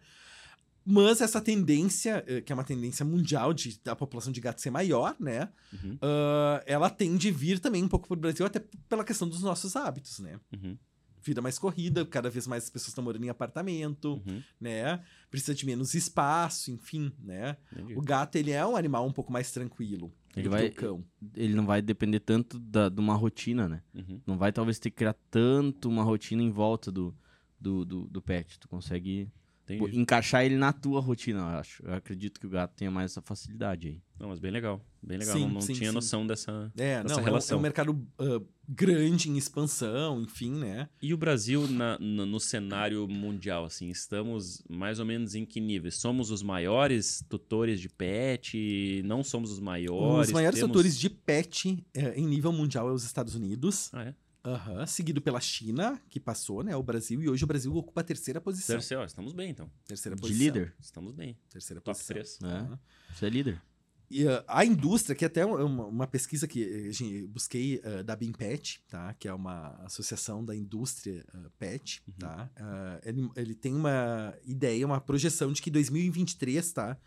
[0.89, 4.69] Mas essa tendência, eh, que é uma tendência mundial de da população de gatos ser
[4.71, 5.49] maior, né?
[5.73, 9.41] Uhum, Uh, ela tende a vir também um pouco pro Brasil, até pela questão dos
[9.43, 10.39] nossos hábitos, né?
[10.53, 10.77] uhum,
[11.21, 14.41] Vida mais corrida, cada vez mais as pessoas estão morando em apartamento, uhum.
[14.61, 15.03] né?
[15.29, 17.57] Precisa de menos espaço, enfim, né?
[17.73, 17.95] Entendi.
[17.97, 21.03] O gato, ele é um animal um pouco mais tranquilo Ele do vai- o.
[21.35, 23.81] Ele não vai depender tanto da, de uma rotina, né?
[23.93, 24.21] Uhum.
[24.25, 27.13] Não vai talvez ter que criar tanto uma rotina em volta do,
[27.59, 28.57] do, do, do pet.
[28.57, 29.29] Tu consegue
[29.69, 29.99] Entendi.
[29.99, 31.83] encaixar ele na tua rotina, eu acho.
[31.85, 34.01] Eu acredito que o gato tenha mais essa facilidade aí.
[34.19, 34.83] Não, mas bem legal.
[35.03, 35.35] Bem legal.
[35.35, 35.93] Sim, não não sim, tinha sim.
[35.95, 36.71] noção dessa.
[36.77, 37.59] É, Essa não, é um- é um, relação.
[37.59, 40.89] mercado ah, grande em expansão, enfim, né?
[41.01, 45.59] E o Brasil na- na- no cenário mundial, assim, estamos mais ou menos em que
[45.59, 45.91] nível?
[45.91, 49.01] Somos os maiores tutores de pet?
[49.05, 50.27] Não somos os maiores?
[50.27, 54.03] Os maiores temos- autores de pet eh, em nível mundial é os Estados Unidos, Ah,
[54.05, 54.15] é?
[54.53, 56.75] Aham, seguido pela China, que passou, né?
[56.75, 58.75] O Brasil, e hoje o Brasil ocupa a terceira posição.
[58.75, 59.69] Terceiro, estamos bem, então.
[59.85, 60.39] Terceira De posição.
[60.45, 60.75] líder.
[60.79, 61.37] Estamos bem.
[61.49, 62.15] Terceira Top posição.
[62.15, 62.39] 3.
[62.43, 62.45] É.
[62.45, 62.79] Aham.
[63.13, 63.61] Você é líder.
[64.09, 67.81] E uh, a indústria, que até é uma, uma pesquisa que eh, gente, eu busquei
[67.83, 69.13] uh, da BIMPET, tá?
[69.15, 72.13] Que é uma associação da indústria uh, pet, Uhum.
[72.17, 72.49] tá?
[72.57, 76.97] Uh, ele, ele tem uma ideia, uma projeção de que em 2023, tá?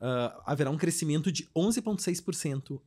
[0.00, 2.80] Uh, haverá um crescimento de 11,6% uh,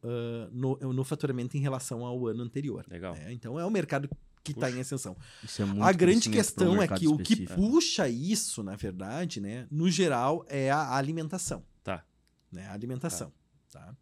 [0.51, 2.83] no, no faturamento em relação ao ano anterior.
[2.89, 3.13] Legal.
[3.13, 3.31] né?
[3.31, 4.09] Então é um mercado
[4.43, 5.15] que está em ascensão.
[5.43, 9.67] Isso é muito A grande questão é que o que puxa isso, na verdade, né?
[9.71, 12.03] No geral, é a alimentação Tá.
[12.51, 12.67] né?
[12.67, 13.31] A alimentação,
[13.71, 13.95] tá?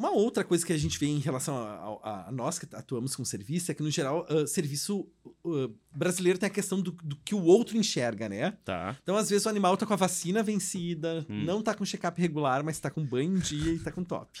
[0.00, 3.14] Uma outra coisa que a gente vê em relação a, a- a nós que atuamos
[3.14, 5.06] com serviço é que, no geral, ah, serviço
[5.44, 8.52] ah, brasileiro tem a questão do, do que o outro enxerga, né?
[8.64, 8.96] Tá.
[9.02, 11.44] Então, às vezes, o animal tá com a vacina vencida, Hum.
[11.44, 14.40] não tá com check-up regular, mas tá com banho em dia e tá com top.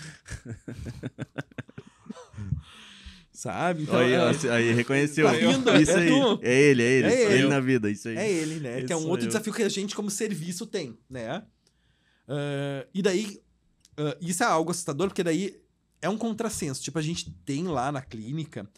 [3.32, 3.82] Sabe?
[3.84, 5.26] Então, aí, é, aí, reconheceu.
[5.26, 5.76] Tá rindo?
[5.76, 6.08] Isso É aí.
[6.08, 6.40] tu?
[6.42, 7.06] É ele, é ele.
[7.08, 7.48] É É ele ele.
[7.48, 8.16] na vida, isso aí.
[8.16, 8.78] é ele, né?
[8.78, 9.28] Esse que é um outro eu.
[9.28, 11.42] desafio que a gente, como serviço, tem, né?
[12.28, 13.40] Ah, e daí,
[14.00, 15.60] ah, isso é algo assustador, porque daí
[16.00, 16.82] é um contrassenso.
[16.82, 18.68] Tipo, a gente tem lá na clínica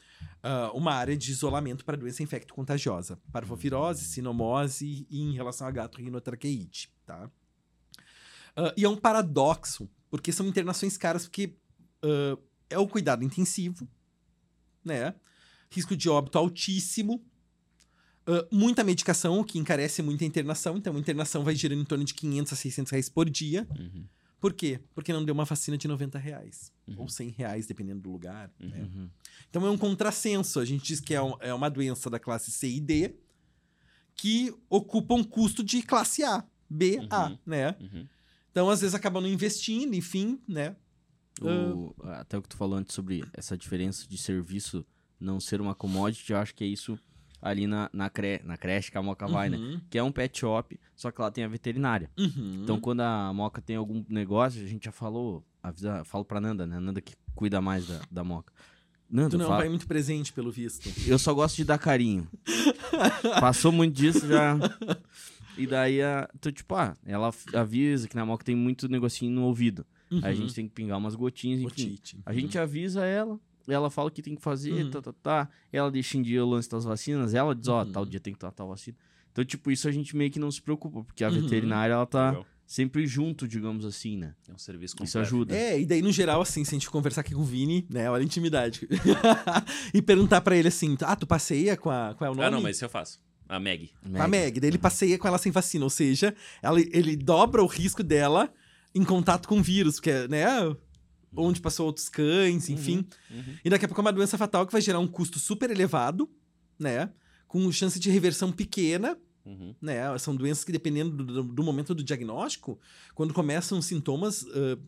[0.42, 3.20] ah, uma área de isolamento para doença infecto-contagiosa.
[3.30, 7.30] Parvovirose, sinomose e em relação a gato rinotraqueite, tá?
[8.56, 11.54] Ah, e é um paradoxo, porque são internações caras, porque
[12.02, 12.36] ah,
[12.68, 13.88] é o cuidado intensivo,
[14.84, 15.14] né?
[15.70, 17.24] Risco de óbito altíssimo,
[18.26, 20.76] ah, muita medicação, o que encarece muito a internação.
[20.76, 23.66] Então, a internação vai girando em torno de 500 a 600 reais por dia.
[23.78, 24.04] Uhum.
[24.42, 24.80] Por quê?
[24.92, 26.72] Porque não deu uma vacina de 90 reais.
[26.88, 26.96] Uhum.
[26.98, 28.50] Ou 100 reais, dependendo do lugar.
[28.58, 28.82] né?
[28.82, 29.08] Uhum.
[29.48, 30.58] Então, é um contrassenso.
[30.58, 33.14] A gente diz que é, um- é uma doença da classe C e D
[34.16, 37.38] que ocupa um custo de classe A, B, A, Uhum.
[37.46, 37.76] né?
[37.80, 38.06] Uhum.
[38.50, 40.74] Então, às vezes, acabam não investindo, enfim, né?
[41.40, 44.84] O- até o que tu falou antes sobre essa diferença de serviço
[45.20, 46.98] não ser uma commodity, eu acho que é isso
[47.42, 48.40] ali na, na, cre...
[48.44, 49.56] na creche que a Moca vai, né?
[49.58, 52.08] Uhum, Que é um pet shop, só que lá tem a veterinária.
[52.16, 52.60] uhum.
[52.62, 56.66] Então, quando a Moca tem algum negócio, a gente já falou, avisa, falo pra Nanda,
[56.66, 56.78] né?
[56.78, 58.52] Nanda que cuida mais da, da Moca.
[59.10, 60.88] Nanda, Tu não é um fala- pai muito presente, pelo visto.
[61.06, 62.26] eu só gosto de dar carinho.
[63.40, 64.56] Passou muito disso já.
[65.58, 69.42] E daí, a, tu, tipo, ah, ela avisa que na Moca tem muito negocinho no
[69.44, 69.84] ouvido.
[70.10, 70.34] Aí a Uhum.
[70.36, 71.98] gente tem que pingar umas gotinhas, enfim.
[72.24, 73.38] A gente avisa ela,
[73.68, 74.90] ela fala o que tem que fazer, Uhum.
[74.90, 75.48] tá, tá, tá.
[75.72, 77.92] Ela deixa em dia o lance das vacinas, ela diz, ó, Uhum.
[77.92, 78.96] tal dia tem que tomar tal vacina.
[79.30, 81.40] Então, tipo, isso a gente meio que não se preocupa, porque a Uhum.
[81.40, 82.46] veterinária, ela tá Legal.
[82.66, 84.34] sempre junto, digamos assim, né?
[84.48, 85.18] É um serviço Isso completo.
[85.20, 85.56] ajuda.
[85.56, 88.10] É, e daí, no geral, assim, se a gente conversar aqui com o Vini, né,
[88.10, 88.86] olha a intimidade.
[89.94, 92.14] e perguntar pra ele assim, ah, tu passeia com a...
[92.16, 92.46] Qual é o nome?
[92.46, 93.20] Ah, não, mas isso eu faço.
[93.48, 93.90] A Meg.
[94.14, 94.58] A Meg.
[94.60, 98.52] Daí ele passeia com ela sem vacina, ou seja, ela, ele dobra o risco dela
[98.94, 100.44] em contato com o vírus, que é, né,
[101.36, 103.06] onde passou outros cães, enfim.
[103.30, 103.56] Uhum.
[103.64, 106.28] E daqui a pouco é uma doença fatal que vai gerar um custo super elevado,
[106.78, 107.10] né,
[107.48, 109.74] com chance de reversão pequena, Uhum.
[109.82, 110.16] né?
[110.18, 112.78] São doenças que, dependendo do, do- momento do diagnóstico,
[113.14, 114.78] quando começam os sintomas, ah,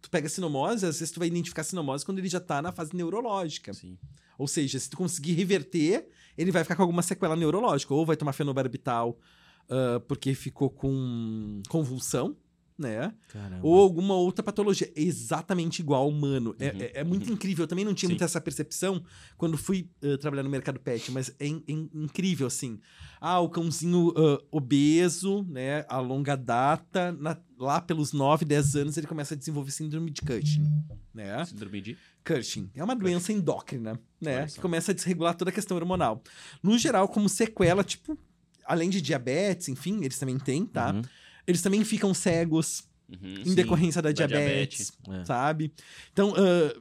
[0.00, 2.94] tu pega sinomose, às vezes tu vai identificar sinomose quando ele já tá na fase
[2.94, 3.74] neurológica.
[3.74, 3.98] Sim.
[4.38, 6.08] Ou seja, se tu conseguir reverter,
[6.38, 7.92] ele vai ficar com alguma sequela neurológica.
[7.92, 9.18] Ou vai tomar fenobarbital
[9.68, 12.36] ah, porque ficou com convulsão,
[12.80, 13.12] né?
[13.28, 13.60] Caramba.
[13.66, 14.90] Ou alguma outra patologia.
[14.96, 16.54] Exatamente igual ao humano.
[16.58, 17.64] É- Uhum, É, é muito incrível.
[17.64, 18.12] Eu também não tinha Sim.
[18.14, 19.02] muito essa percepção
[19.36, 22.80] quando fui ah, trabalhar no mercado pet, mas é, in- in- incrível, assim.
[23.20, 25.84] Ah, o cãozinho ah, obeso, né?
[25.88, 30.22] A longa data, na- lá pelos 9, 10 anos, ele começa a desenvolver síndrome de
[30.22, 30.66] Cushing,
[31.12, 31.44] né?
[31.44, 31.96] Síndrome de...
[32.24, 32.70] Cushing.
[32.74, 34.46] É uma doença endócrina, né?
[34.46, 36.22] Que começa a desregular toda a questão hormonal.
[36.62, 38.16] No geral, como sequela, tipo,
[38.64, 40.92] além de diabetes, enfim, eles também têm, tá?
[40.92, 41.02] Uhum.
[41.50, 43.54] Eles também ficam cegos Uhum, em sim.
[43.56, 45.24] decorrência da, da diabetes, É.
[45.24, 45.72] sabe?
[46.12, 46.80] Então, ah,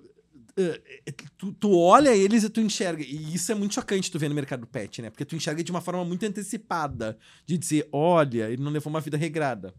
[0.59, 3.03] ah, tu, tu olha eles e tu enxerga.
[3.03, 5.09] E isso é muito chocante tu ver no mercado pet, né?
[5.09, 7.17] Porque tu enxerga de uma forma muito antecipada.
[7.47, 9.74] De dizer, olha, ele não levou uma vida regrada.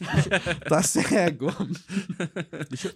[0.68, 1.46] tá cego.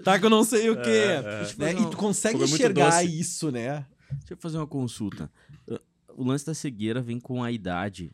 [0.02, 0.90] tá que eu não sei o quê.
[0.90, 1.54] É, é.
[1.58, 1.72] Né?
[1.80, 3.86] E tu consegue é enxergar isso, né?
[4.10, 5.30] Deixa eu fazer uma consulta.
[5.68, 5.78] Uh,
[6.16, 8.10] O lance da cegueira vem com a idade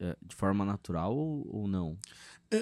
[0.00, 1.96] uh, de forma natural ou, ou não?
[2.50, 2.56] Uh,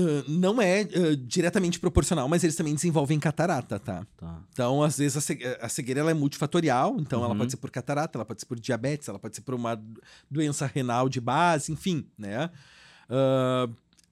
[0.00, 4.06] uh, não é uh, diretamente proporcional, mas eles também desenvolvem catarata, tá?
[4.16, 4.40] Tá.
[4.52, 6.96] Então, às vezes, a ce- a cegueira ela é multifatorial.
[7.00, 7.38] Então, ela Uhum.
[7.38, 9.82] pode ser por catarata, ela pode ser por diabetes, ela pode ser por uma
[10.30, 12.50] doença renal de base, enfim, né?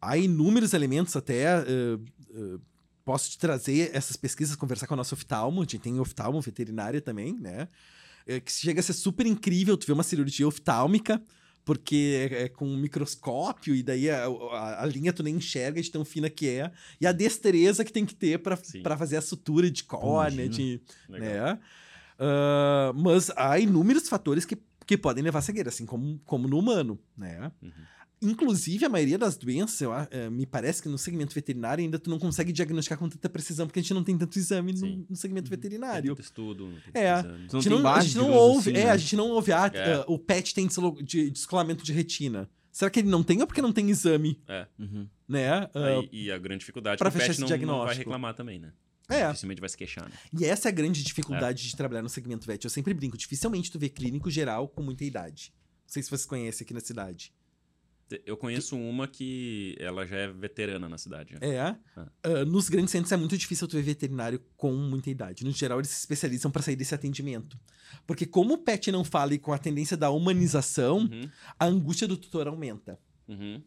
[0.02, 1.46] Há inúmeros elementos até...
[3.04, 5.60] posso te trazer essas pesquisas, conversar com a nossa oftalmo.
[5.60, 7.68] A gente tem oftalmo veterinária também, né?
[8.26, 11.20] É, que chega a ser super incrível tu ver uma cirurgia oftálmica,
[11.64, 15.80] porque é, é com um microscópio, e daí a, a- a linha tu nem enxerga
[15.80, 16.70] de tão fina que é.
[17.00, 18.38] E a destreza que tem que ter
[18.82, 20.80] pra fazer a sutura de córnea, de,
[21.20, 21.58] né?
[22.18, 26.98] Ah, mas há inúmeros fatores que, que podem levar cegueira, assim como, como no humano,
[27.16, 27.50] né?
[27.62, 27.70] Uhum.
[28.22, 32.10] Inclusive, a maioria das doenças, eu eh, me parece que no segmento veterinário ainda tu
[32.10, 35.16] não consegue diagnosticar com tanta precisão, porque a gente não tem tanto exame no, no
[35.16, 36.06] segmento Tem veterinário.
[36.10, 37.18] muito estudo, não tem É.
[37.18, 37.28] exame.
[37.28, 38.90] A não gente tem não, a gente não ouve, assim, é, né?
[38.90, 39.94] a gente não ouve, ah, É.
[39.94, 40.68] ah, o pet tem
[41.02, 42.48] de- descolamento de retina.
[42.70, 44.66] Será que ele não tem ou porque não tem exame, É.
[44.78, 45.08] Uhum.
[45.26, 45.48] né?
[45.74, 47.98] Ah, Aí- e a grande dificuldade é o fechar pet esse não, não vai diagnóstico.
[48.00, 48.72] reclamar também, né?
[49.08, 50.14] é, Dificilmente vai se queixar, né?
[50.38, 52.62] e essa é a grande dificuldade de trabalhar no segmento vet.
[52.64, 55.52] Eu sempre brinco, dificilmente tu vê clínico geral com muita idade.
[55.86, 57.32] Não sei se vocês conhecem aqui na cidade.
[58.26, 61.34] Eu conheço uma que ela já é veterana na cidade.
[61.34, 61.46] já.
[61.46, 61.76] É.
[61.96, 65.44] Ah, nos grandes centros é muito difícil tu ver veterinário com muita idade.
[65.44, 67.58] No geral, eles se especializam para sair desse atendimento.
[68.06, 72.08] Porque como o pet não fala e com a tendência da humanização, Uhum, a angústia
[72.08, 72.98] do tutor aumenta.
[73.28, 73.62] uhum,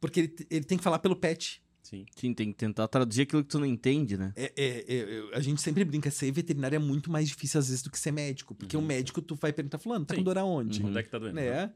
[0.00, 1.62] Porque ele, ele tem que falar pelo pet.
[1.82, 2.04] sim.
[2.16, 4.32] Sim, tem que tentar traduzir aquilo que tu não entende, né?
[4.36, 7.82] É, é- é- a gente sempre brinca, ser veterinário é muito mais difícil às vezes
[7.82, 8.54] do que ser médico.
[8.54, 8.82] Porque Uhum.
[8.82, 10.20] o médico, tu vai perguntar, fulano, tá Sim.
[10.20, 10.82] com dor aonde?
[10.82, 10.88] Uhum.
[10.88, 11.34] Onde é que tá doendo?
[11.36, 11.72] Né?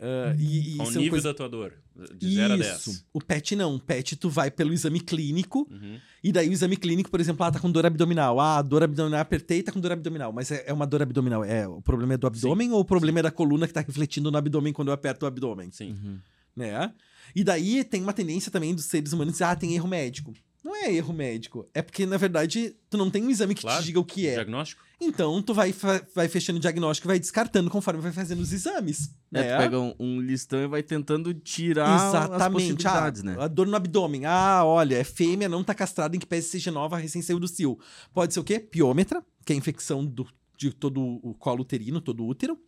[0.00, 1.74] Ah, e, e Qual o são nível coisas- da tua dor?
[2.16, 2.90] De 0 a Isso.
[2.90, 3.04] 10.
[3.12, 3.74] O pet não.
[3.74, 5.66] O pet tu vai pelo exame clínico.
[5.70, 8.38] Uhum, E daí o exame clínico, por exemplo, ah, tá com dor abdominal.
[8.38, 10.32] Ah, dor abdominal, apertei, tá com dor abdominal.
[10.32, 11.42] Mas é, é uma dor abdominal.
[11.44, 14.30] É, o problema é do abdômen ou o problema é da coluna que tá refletindo
[14.30, 15.70] no abdômen quando eu aperto o abdômen?
[15.72, 15.90] sim.
[15.90, 16.18] Uhum.
[16.54, 16.92] Né?
[17.36, 20.32] E daí tem uma tendência também dos seres humanos dizer, ah, tem erro médico.
[20.64, 21.68] Não é erro médico.
[21.72, 23.80] É porque, na verdade, tu não tem um exame que Claro.
[23.80, 24.34] te diga o que é.
[24.34, 24.82] Diagnóstico?
[25.00, 25.72] Então, tu vai,
[26.12, 29.14] vai fechando o diagnóstico e vai descartando conforme vai fazendo os exames.
[29.32, 29.54] É, né?
[29.54, 32.52] tu pega um, um listão e vai tentando tirar as Exatamente.
[32.52, 33.36] possibilidades, ah, né?
[33.38, 34.26] A dor no abdômen.
[34.26, 37.46] Ah, olha, é fêmea, não tá castrada em que pese seja nova, recém saiu do
[37.46, 37.78] cio.
[38.12, 38.58] Pode ser o quê?
[38.58, 42.58] Piômetra, que é a infecção do, de todo o colo uterino, todo o útero.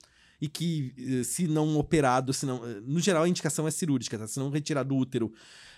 [0.41, 4.19] E que, eh, se não operado, se não, eh, no geral a indicação é cirúrgica,
[4.19, 4.27] tá?
[4.27, 5.33] Se não retirar do útero,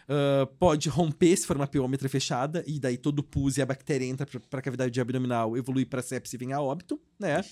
[0.09, 3.67] ah, pode romper se for uma piômetra fechada, e daí todo o pus e a
[3.67, 7.45] bactéria entra pra, pra cavidade abdominal, evolui pra sepse e vem a óbito, né?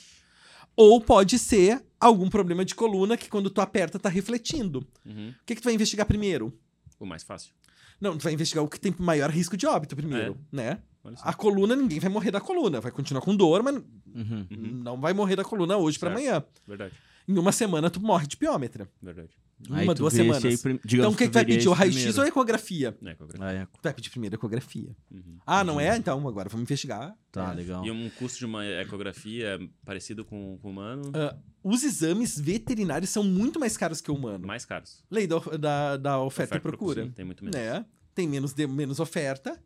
[0.77, 4.87] Ou pode ser algum problema de coluna que quando tu aperta tá refletindo.
[5.05, 5.31] Uhum.
[5.31, 6.53] O que, que tu vai investigar primeiro?
[6.99, 7.53] O mais fácil.
[8.01, 10.78] Não, tu vai investigar o que tem maior risco de óbito primeiro, né?
[11.05, 11.28] Olha só.
[11.28, 12.80] A coluna, ninguém vai morrer da coluna.
[12.80, 14.46] Vai continuar com dor, mas Uhum.
[14.51, 14.80] Uhum.
[14.82, 16.18] não vai morrer da coluna hoje pra Certo.
[16.20, 16.44] amanhã.
[16.66, 16.94] Verdade,
[17.28, 18.88] Em uma semana, tu morre de piômetra.
[19.03, 19.30] verdade.
[19.69, 20.45] Uma, duas semanas.
[20.45, 21.69] aí prim- Então, digamos o que, que tu vai pedir?
[21.69, 22.97] O raio-x ou a ecografia?
[23.05, 23.47] É, ecografia.
[23.47, 23.67] Ah, é.
[23.67, 24.97] Tu vai pedir primeiro a ecografia.
[25.11, 25.39] Uhum.
[25.47, 25.97] Ah, não é?
[25.97, 27.15] Então, agora vamos investigar.
[27.31, 27.55] Tá, É.
[27.55, 27.85] legal.
[27.85, 33.23] E um custo de uma ecografia parecido com o humano, Ah, os exames veterinários são
[33.23, 34.47] muito mais caros que o humano.
[34.47, 35.05] mais caros.
[35.11, 37.05] Lei da, da, da oferta, e procura.
[37.05, 37.59] sim, tem muito menos.
[37.61, 37.85] Né?
[38.15, 39.61] Tem menos, de- menos oferta,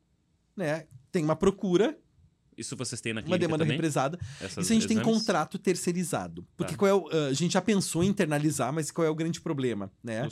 [0.56, 0.86] né?
[1.10, 1.96] Tem uma procura,
[2.56, 3.76] Isso vocês têm na uma clínica demanda também?
[3.76, 4.18] represada.
[4.40, 5.18] Essas Isso a gente tem exames?
[5.18, 6.46] contrato terceirizado.
[6.56, 6.78] Porque Tá.
[6.78, 9.40] qual é o, ah, a gente já pensou em internalizar, mas qual é o grande
[9.40, 10.28] problema, né?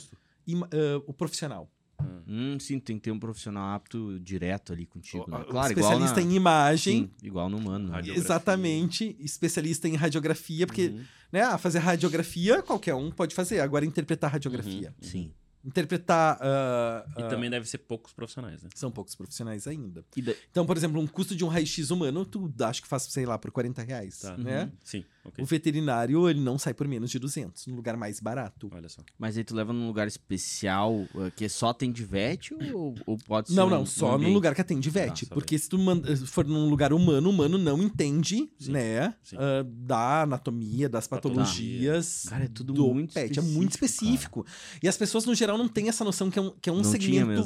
[0.47, 1.69] Ima- ah, o profissional.
[1.97, 5.19] Ah, Hum, sim, tem que ter um profissional apto direto ali contigo.
[5.29, 5.37] Né?
[5.37, 6.21] Claro, igual especialista na...
[6.21, 7.01] em imagem.
[7.03, 7.89] Sim, igual no humano.
[7.89, 8.01] né?
[8.07, 11.01] Exatamente, especialista em radiografia, porque, uhum,
[11.31, 14.93] né, ah, fazer radiografia qualquer um pode fazer, agora interpretar radiografia.
[15.01, 15.07] uhum.
[15.09, 15.31] Sim.
[15.65, 16.37] Interpretar.
[16.41, 18.69] ah, E ah, também deve ser poucos profissionais, né?
[18.75, 20.03] São poucos profissionais ainda.
[20.15, 23.03] E da- Então, por exemplo, um custo de um raio-x humano, tu acho que faz,
[23.03, 24.19] sei lá, por 40 reais.
[24.19, 24.37] Tá.
[24.37, 24.63] Né?
[24.63, 24.71] Uhum.
[24.83, 25.43] Sim, ok.
[25.43, 28.69] O veterinário, ele não sai por menos de 200, no lugar mais barato.
[28.73, 29.01] Olha só.
[29.17, 33.17] Mas aí tu leva num lugar especial uh, que só tem de vet ou, ou
[33.17, 34.33] pode ser Não, um- não, um só no ambiente?
[34.33, 35.09] lugar que atende vet.
[35.21, 38.71] Tá, só porque se tu manda- for num lugar humano, o humano não entende, Sim,
[38.71, 39.35] né, sim.
[39.39, 43.37] ah, da anatomia, das patologias Cara, é tudo do muito pet.
[43.37, 44.79] É muito específico, específico.
[44.81, 46.77] E as pessoas, no geral, não têm essa noção que é um, que é um
[46.77, 47.43] Não segmento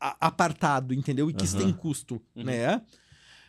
[0.00, 1.30] apartado, entendeu?
[1.30, 1.64] E que isso Aham.
[1.66, 2.44] tem custo, Uhum.
[2.44, 2.82] né?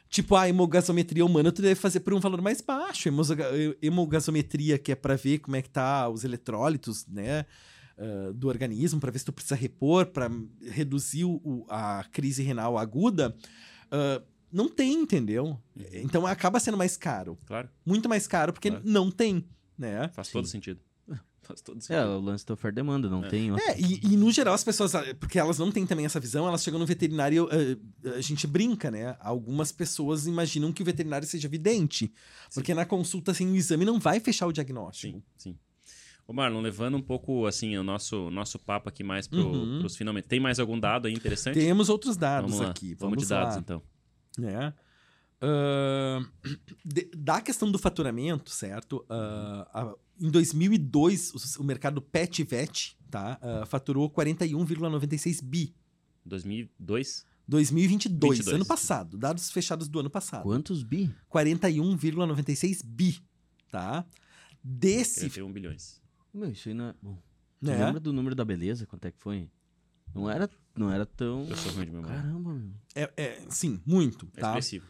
[0.10, 3.10] Tipo, a hemogasometria humana tu deve fazer por um valor mais baixo.
[3.10, 3.50] Hemoga-
[3.82, 7.46] Hemogasometria, que é pra ver como é que tá os eletrólitos, né?
[7.98, 10.30] ah, do organismo, pra ver se tu precisa repor, pra
[10.70, 13.36] reduzir o- a crise renal aguda.
[13.92, 15.46] ah, não tem, entendeu?
[15.76, 15.86] Uhum.
[15.94, 17.38] Então acaba sendo mais caro.
[17.46, 18.84] Claro, Muito mais caro, porque Claro.
[18.86, 19.46] não tem,
[19.78, 20.10] né?
[20.14, 20.34] faz Sim.
[20.34, 20.80] todo sentido.
[21.44, 22.08] Faz todo É, sentido.
[22.10, 23.28] o lance da oferta e demanda, não É.
[23.28, 23.52] tem.
[23.52, 23.64] outro.
[23.68, 26.48] É, e, e no geral as pessoas, ah, porque elas não têm também essa visão,
[26.48, 29.16] elas chegam no veterinário, ah, a gente brinca, né?
[29.20, 32.12] Algumas pessoas imaginam que o veterinário seja vidente,
[32.54, 35.18] porque na consulta, assim, o exame não vai fechar o diagnóstico.
[35.18, 35.60] Sim, sim.
[36.28, 39.78] Ô Marlon, levando um pouco, assim, o nosso, nosso papo aqui mais pro, Uhum.
[39.82, 40.28] pros finalmente.
[40.28, 41.54] Tem mais algum dado aí interessante?
[41.60, 42.72] Temos outros dados Vamos lá.
[42.72, 42.96] aqui.
[42.96, 43.84] Vamos, Vamos, de dados, lá, então.
[44.40, 44.74] né?
[45.40, 46.26] Ah,
[46.84, 49.06] de- da questão do faturamento, certo?
[49.08, 53.38] Ah, a- em 2002, o, o mercado pet vet, tá?
[53.42, 55.76] Ah, faturou 41,96 bi.
[56.26, 57.26] 2002?
[57.48, 58.56] 2022, 22.
[58.56, 59.18] ano passado.
[59.18, 60.44] Dados fechados do ano passado.
[60.44, 61.14] Quantos bi?
[61.32, 63.22] 41,96 bi,
[63.72, 64.06] tá?
[64.64, 66.02] Desse, 31 bilhões.
[66.34, 66.96] Meu, isso aí não é...
[67.02, 67.18] Bom,
[67.62, 67.86] né?
[67.86, 68.86] lembra do número da beleza?
[68.88, 69.48] Quanto é que foi?
[70.14, 71.46] Não era, não era tão...
[71.48, 72.16] Eu sou ruim de memória.
[72.16, 72.72] Caramba, meu.
[72.96, 74.48] É, é, sim, muito, É tá?
[74.50, 74.88] expressivo.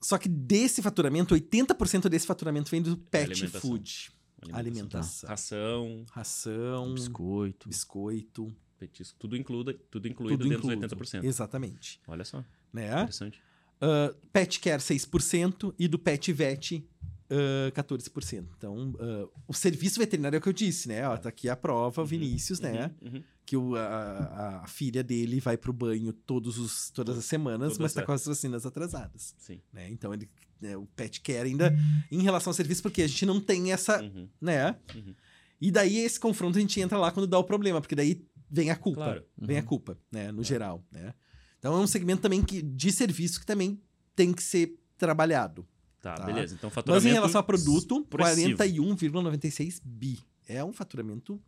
[0.00, 3.60] Só que desse faturamento, 80% desse faturamento vem do pet alimentação.
[3.60, 4.12] food.
[4.52, 5.28] Alimentação.
[5.28, 7.68] Ração, Ração, Biscoito.
[7.68, 10.96] biscoito, petisco, tudo incluído, tudo incluído tudo dentro incluso.
[10.96, 11.24] dos 80%.
[11.24, 12.00] Exatamente.
[12.06, 12.92] Olha só, Né?
[12.92, 13.40] interessante.
[13.80, 16.84] Ah, pet care 6% e do pet vet
[17.30, 18.46] ah, 14%.
[18.56, 21.06] Então, ah, o serviço veterinário é o que eu disse, né?
[21.08, 22.90] Ó, tá aqui a prova, o Vinícius, né?
[23.02, 23.24] Uhum, uhum.
[23.52, 27.78] Que o- a, a filha dele vai pro banho todos os, todas as semanas, Todas
[27.78, 29.34] mas tá as- com as vacinas atrasadas.
[29.36, 29.60] Sim.
[29.70, 29.90] Né?
[29.90, 30.26] Então ele,
[30.58, 31.70] né, o pet care ainda
[32.10, 34.26] em relação ao serviço, porque a gente não tem essa, Uhum.
[34.40, 34.74] né?
[34.94, 35.14] Uhum.
[35.60, 38.70] E daí esse confronto a gente entra lá quando dá o problema, porque daí vem
[38.70, 39.24] a culpa, Claro.
[39.38, 39.66] vem a Uhum.
[39.66, 40.32] culpa, né?
[40.32, 41.12] No geral, né?
[41.58, 43.78] Então é um segmento também que, de serviço que também
[44.16, 45.68] tem que ser trabalhado.
[46.00, 46.24] Tá, Tá.
[46.24, 46.54] beleza.
[46.54, 47.06] Então, Mas faturamento...
[47.08, 48.56] em relação a produto, expressivo.
[48.56, 50.18] 41,96 bi.
[50.48, 51.38] É um faturamento,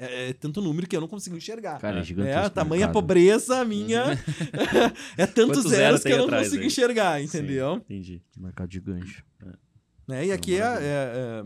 [0.00, 1.78] é, é tanto número que eu não consigo enxergar.
[1.78, 2.46] Cara, é É, gigantesco.
[2.46, 2.92] É, tamanha mercado.
[2.94, 4.04] pobreza minha
[5.16, 6.66] é tantos zeros zeros que eu não atrás consigo aí?
[6.66, 7.74] enxergar, Sim, entendeu?
[7.76, 8.22] entendi.
[8.36, 9.24] Mercado de gancho.
[10.08, 10.26] Né?
[10.26, 11.44] E aqui é, é-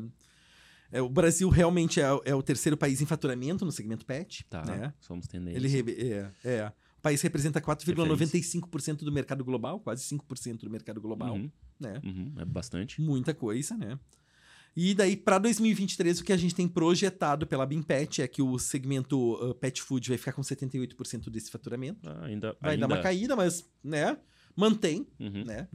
[0.93, 4.47] é- é- o Brasil realmente é, é o terceiro país em faturamento no segmento pet.
[4.49, 4.93] Tá, Né?
[5.01, 5.59] somos tendência.
[5.59, 5.69] Ele
[6.13, 6.73] é, é.
[6.97, 11.35] O país representa 4,95% do mercado global, quase 5% do mercado global.
[11.35, 12.01] Uhum, Né?
[12.03, 13.01] uhum, é bastante.
[13.03, 13.99] Muita coisa, né?
[14.77, 18.59] E daí, para 2023, o que a gente tem projetado pela Bimpet é que o
[18.59, 22.01] segmento uh, pet food vai ficar com 78% desse faturamento.
[22.09, 22.89] Ah, ainda, Vai ainda...
[22.89, 24.17] dar uma caída, mas, né?
[24.57, 25.45] Mantém, Uhum.
[25.45, 25.69] né?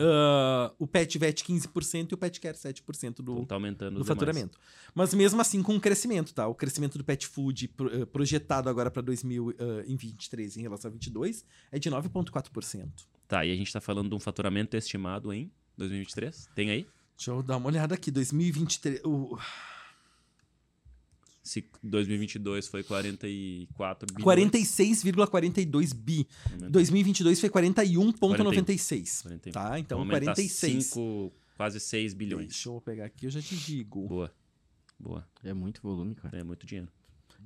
[0.00, 4.02] Ah, o pet vet 15% e o pet care 7% do, Então tá aumentando do
[4.02, 4.06] demais.
[4.08, 4.56] faturamento.
[4.94, 6.46] Mas mesmo assim com crescimento, tá?
[6.46, 11.78] O crescimento do pet food pro- projetado agora para 2023 em relação a 22 é
[11.78, 12.88] de 9,4%.
[13.26, 16.48] Tá, e a gente tá falando de um faturamento estimado em 2023?
[16.54, 16.86] Tem aí?
[17.18, 18.12] Deixa eu dar uma olhada aqui.
[18.12, 19.00] 2023.
[19.04, 19.36] O...
[21.42, 24.40] Se 2022 foi 44 bilhões.
[24.40, 26.28] 46,42 bi.
[26.46, 29.22] Aumenta 2022 foi 41,96.
[29.22, 29.52] 41.
[29.52, 29.80] Tá?
[29.80, 30.84] Então, aumentar 46.
[30.84, 32.46] 5, quase 6 bilhões.
[32.46, 34.06] Deixa eu pegar aqui, eu já te digo.
[34.06, 34.32] Boa.
[34.96, 35.28] Boa.
[35.42, 36.38] É muito volume, cara.
[36.38, 36.88] É muito dinheiro.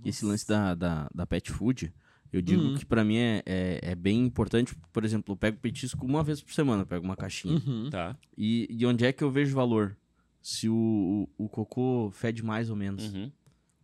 [0.05, 1.95] E esse lance da, da, da pet food,
[2.33, 2.75] eu digo Hum.
[2.77, 4.75] que pra mim é, é, é bem importante.
[4.93, 7.61] Por exemplo, eu pego petisco uma vez por semana, eu pego uma caixinha.
[7.67, 7.91] Uhum.
[7.91, 8.17] Tá.
[8.37, 9.97] E, e onde é que eu vejo valor?
[10.41, 13.13] Se o, o, o cocô fede mais ou menos.
[13.13, 13.31] Uhum.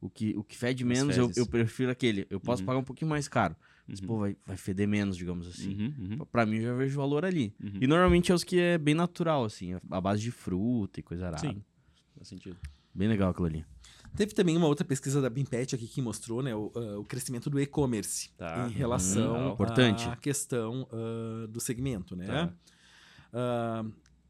[0.01, 2.26] O, que, o que fede As menos, eu, eu prefiro aquele.
[2.30, 2.66] Eu posso Uhum.
[2.66, 3.55] pagar um pouquinho mais caro.
[3.86, 4.07] Mas, Uhum.
[4.07, 5.74] pô, vai, vai feder menos, digamos assim.
[5.74, 7.55] Uhum, uhum, Pra mim, eu já vejo valor ali.
[7.62, 7.78] uhum.
[7.80, 11.26] E normalmente é os que é bem natural, assim, a base de fruta e coisa
[11.26, 11.49] arada.
[11.49, 11.62] Sim.
[12.14, 12.57] Faz sentido.
[12.94, 13.64] Bem legal aquilo ali.
[14.17, 17.49] Teve também uma outra pesquisa da Bimpet aqui que mostrou né, o, ah, o crescimento
[17.49, 18.67] do e-commerce Tá.
[18.69, 20.05] em relação Hum, importante.
[20.09, 22.27] à questão ah, do segmento, né?
[22.27, 22.53] Tá.
[23.33, 23.85] Ah,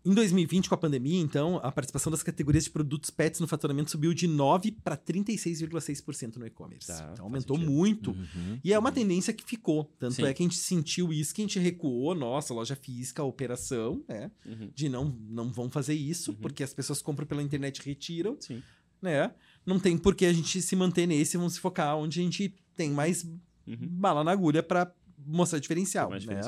[0.04, 3.90] em 2020, com a pandemia, então, a participação das categorias de produtos pets no faturamento
[3.90, 6.86] subiu de 9 para 36,6% no e-commerce.
[6.86, 8.12] Tá, então aumentou muito.
[8.12, 8.58] Uhum.
[8.64, 9.84] E é uma tendência que ficou.
[9.98, 10.24] Tanto Sim.
[10.24, 14.02] é que a gente sentiu isso, que a gente recuou, nossa, loja física, a operação,
[14.08, 14.30] né?
[14.46, 14.70] Uhum.
[14.74, 16.36] De não, não vão fazer isso, Uhum.
[16.38, 18.62] porque as pessoas compram pela internet e retiram, Sim.
[19.02, 19.32] né?
[19.68, 22.54] Não tem por que a gente se manter nesse, vamos se focar onde a gente
[22.74, 23.26] tem mais
[23.66, 23.76] Uhum.
[23.80, 24.90] bala na agulha para
[25.26, 26.40] mostrar diferencial, Mais né?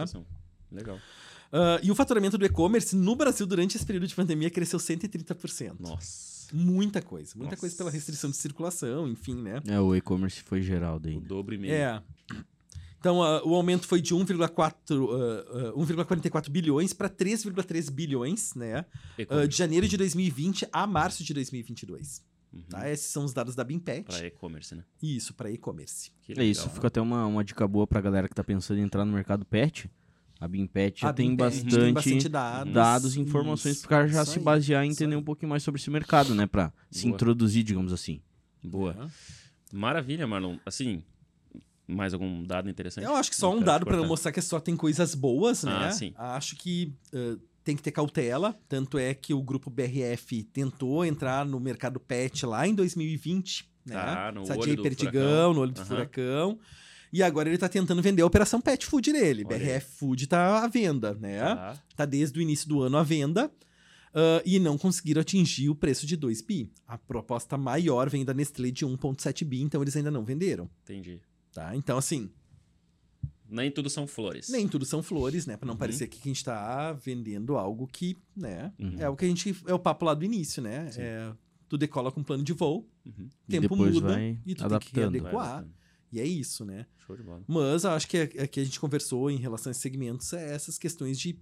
[0.73, 0.99] Legal.
[1.53, 5.77] Ah, e o faturamento do e-commerce no Brasil durante esse período de pandemia cresceu 130%.
[5.81, 6.49] Nossa.
[6.53, 7.61] Muita coisa, muita Nossa.
[7.61, 9.61] coisa pela restrição de circulação, enfim, né?
[9.69, 11.17] É, o e-commerce foi geral daí.
[11.17, 11.73] O dobro e meio.
[11.75, 12.03] É.
[12.99, 18.85] Então, ah, o aumento foi de 1,4 ah, ah, 1,44 bilhões para 3,3 bilhões, né?
[19.29, 22.23] Ah, de janeiro de 2020 a março de 2022.
[22.53, 22.63] Uhum.
[22.69, 22.91] Tá?
[22.91, 24.05] Esses são os dados da Bimpet.
[24.05, 24.85] Pra e-commerce, né?
[25.03, 26.11] Isso, para e-commerce.
[26.37, 29.05] É isso, fica até uma, uma dica boa pra galera que tá pensando em entrar
[29.05, 29.91] no mercado pet.
[30.41, 32.73] A Bimpet já A tem Bimpet bastante, tem bastante dados.
[32.73, 35.21] dados e informações Isso, pro cara já isso se aí, basear e entender aí.
[35.21, 36.47] um pouquinho mais sobre esse mercado, né?
[36.47, 38.23] Pra se introduzir, digamos assim.
[38.65, 38.97] Boa.
[38.99, 39.77] É.
[39.77, 40.57] Maravilha, Marlon.
[40.65, 41.05] Assim,
[41.87, 43.05] mais algum dado interessante?
[43.05, 45.73] Eu acho que só um dado para mostrar que só tem coisas boas, né?
[45.73, 46.15] Ah, sim.
[46.17, 48.59] Acho que ah, tem que ter cautela.
[48.69, 53.95] Tanto é que o grupo BRF tentou entrar no mercado pet lá em 2020, né?
[53.95, 55.55] Tá, no Sadia olho do Perdigão, furacão.
[55.55, 55.87] no olho do Aham.
[55.89, 56.59] furacão.
[57.13, 59.45] E agora ele tá tentando vender a operação Pet Food dele.
[59.45, 59.59] Olha.
[59.59, 61.41] BRF Food tá à venda, né?
[61.41, 61.79] Tá.
[61.97, 63.51] Tá desde o início do ano à venda.
[64.15, 66.73] ah, e não conseguiram atingir o preço de 2 bi.
[66.87, 70.69] A proposta maior vem da Nestlé de 1,7 bi, então eles ainda não venderam.
[70.85, 71.21] Entendi.
[71.53, 71.75] Tá?
[71.75, 72.31] Então, assim,
[73.51, 74.49] Nem tudo são flores.
[74.49, 75.57] nem tudo são flores, né?
[75.57, 75.79] Pra não Uhum.
[75.79, 78.73] parecer que a gente tá vendendo algo que, né?
[78.79, 78.95] Uhum.
[78.99, 79.55] É o que a gente.
[79.67, 80.91] É o papo lá do início, né?
[80.97, 81.33] É,
[81.69, 83.29] tu decola com plano de voo, Uhum.
[83.49, 85.35] Tempo muda e tu tem que readequar.
[85.59, 85.75] adaptando.
[86.13, 86.87] E é isso, né?
[87.07, 87.43] Show de bola.
[87.47, 90.33] Mas eu acho que é, é que a gente conversou em relação a esses segmentos
[90.33, 91.39] é essas questões de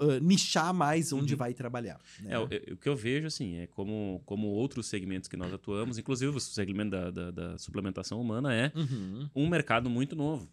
[0.00, 1.38] ah, nichar mais onde Uhum.
[1.38, 2.00] vai trabalhar.
[2.20, 2.32] Né?
[2.34, 5.96] É, o, o que eu vejo, assim, é como, como outros segmentos que nós atuamos,
[5.96, 9.30] inclusive o segmento da, da, da suplementação humana, é Uhum.
[9.34, 10.48] um mercado muito novo.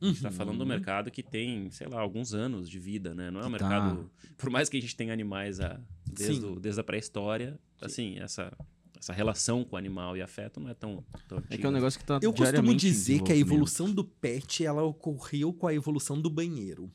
[0.00, 0.34] A gente tá Uhum.
[0.34, 3.30] falando do mercado que tem, sei lá, alguns anos de vida, né?
[3.30, 4.10] Não é um Que tá- mercado.
[4.36, 8.56] Por mais que a gente tenha animais a, desde, o- desde a pré-história, assim, essa,
[8.96, 11.04] essa relação com o animal e afeto não é tão.
[11.26, 14.04] tão É que é um negócio que tá Eu costumo dizer que a evolução do
[14.04, 16.90] pet ela ocorreu com a evolução do banheiro.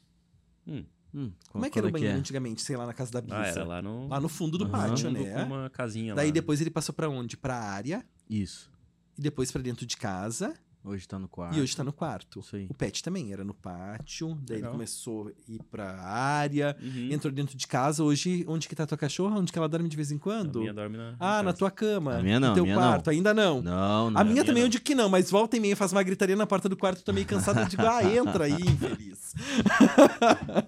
[0.65, 0.85] Hum.
[1.15, 2.17] Hum, Como é que era o banheiro é?
[2.17, 3.35] antigamente, sei lá, na casa da Bisa?
[3.37, 4.07] Ah, era lá no.
[4.07, 4.71] Lá no fundo do Aham.
[4.71, 5.31] pátio, fundo né?
[5.33, 6.33] com uma casinha Daí lá.
[6.33, 7.37] depois ele passou pra onde?
[7.37, 8.71] Pra área Isso.
[9.15, 10.55] e depois pra dentro de casa
[10.85, 11.57] Hoje tá no quarto.
[11.57, 12.43] e hoje tá no quarto.
[12.51, 12.67] Aí.
[12.69, 14.71] O pet também era no pátio, daí Legal.
[14.71, 17.07] ele começou a ir pra área, Uhum.
[17.09, 18.03] entrou dentro de casa.
[18.03, 19.37] Hoje, onde que tá tua cachorra?
[19.39, 20.59] Onde que ela dorme de vez em A quando?
[20.59, 21.15] minha dorme na.
[21.19, 21.57] Ah, na casa.
[21.57, 22.17] tua cama.
[22.17, 22.81] A minha não, No teu a minha não.
[22.83, 23.09] quarto.
[23.09, 23.61] Ainda não.
[23.61, 24.19] Não, não.
[24.19, 24.67] A minha minha também não.
[24.67, 27.01] eu digo que não, mas volta e meia faz uma gritaria na porta do quarto,
[27.01, 29.33] tô meio cansado, eu digo, ah, entra aí, infeliz.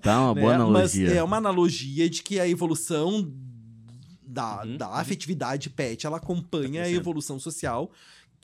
[0.02, 0.56] Tá uma boa né?
[0.56, 1.08] analogia.
[1.08, 3.32] Mas é uma analogia de que a evolução
[4.26, 7.00] da, Uhum, da afetividade pet, ela acompanha a crescendo.
[7.02, 7.92] evolução social.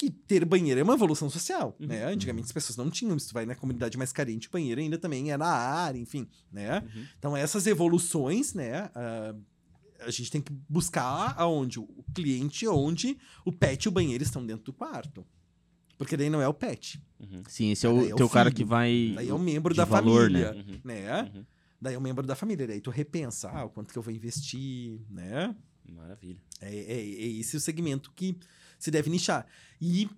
[0.01, 2.05] Que ter banheiro é uma evolução social, Uhum, né?
[2.05, 4.97] Antigamente as pessoas não tinham, se tu vai na comunidade mais carente, o banheiro ainda
[4.97, 6.79] também é na área, enfim, né?
[6.79, 7.05] Uhum.
[7.19, 8.89] Então essas evoluções, né?
[8.95, 9.35] ah,
[9.99, 14.43] a gente tem que buscar aonde o cliente, onde o pet e o banheiro estão
[14.43, 15.23] dentro do quarto.
[15.99, 17.43] Porque daí não é o pet, Uhum.
[17.47, 19.11] Sim, esse é Daí o é o teu cara que vai.
[19.15, 20.79] daí é o membro da valor, família, Uhum.
[20.83, 21.31] né?
[21.35, 21.45] Uhum.
[21.79, 24.11] Daí é o membro da família, daí tu repensa, ah, o quanto que eu vou
[24.11, 25.55] investir, né?
[25.87, 26.39] Maravilha.
[26.59, 28.35] É, é, é esse o segmento que
[28.83, 29.45] se deve nichar.
[29.79, 30.09] E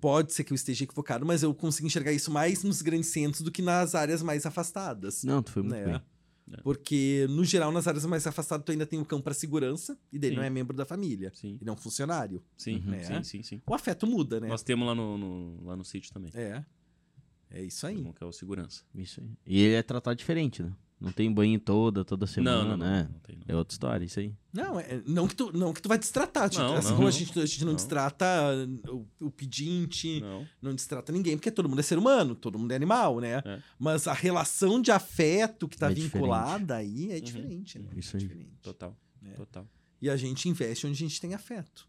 [0.00, 3.42] pode ser que eu esteja equivocado, mas eu consigo enxergar isso mais nos grandes centros
[3.42, 5.22] do que nas áreas mais afastadas.
[5.22, 5.84] Não, tu foi muito né?
[5.84, 5.94] bem.
[6.52, 6.60] É.
[6.62, 10.18] Porque, no geral, nas áreas mais afastadas, tu ainda tem o cão para segurança, e
[10.18, 10.36] daí Sim.
[10.36, 11.30] não é membro da família.
[11.32, 11.56] Sim.
[11.60, 12.42] Ele é um funcionário.
[12.56, 12.94] Sim, Uhum.
[12.94, 13.04] É.
[13.04, 13.62] sim, sim, sim.
[13.64, 14.48] O afeto muda, né?
[14.48, 16.32] Nós temos lá no, no- lá no sítio também.
[16.34, 16.64] É.
[17.50, 17.96] É isso aí.
[17.96, 18.82] Como que é o segurança.
[18.94, 19.28] Isso aí.
[19.46, 20.72] E ele é tratado diferente, né?
[21.00, 23.04] Não tem banho toda, toda semana, não, não, né?
[23.04, 23.44] não, não tem, não.
[23.48, 24.34] É outra história, isso aí.
[24.52, 26.50] Não, é, não, que tu, não que tu vai destratar.
[26.50, 27.76] Tipo, Não, assim não, como a gente, a gente não, Não.
[27.76, 28.26] destrata
[28.88, 30.46] o, o pedinte, Não.
[30.60, 33.42] não destrata ninguém, porque todo mundo é ser humano, todo mundo é animal, né?
[33.44, 33.62] É.
[33.78, 37.20] Mas a relação de afeto que tá É vinculada aí é Uhum.
[37.22, 37.88] diferente, né?
[37.96, 38.22] Isso aí.
[38.22, 38.50] Diferente.
[38.62, 38.94] Total.
[39.22, 39.32] né?
[39.36, 39.66] Total.
[40.02, 41.88] E a gente investe onde a gente tem afeto,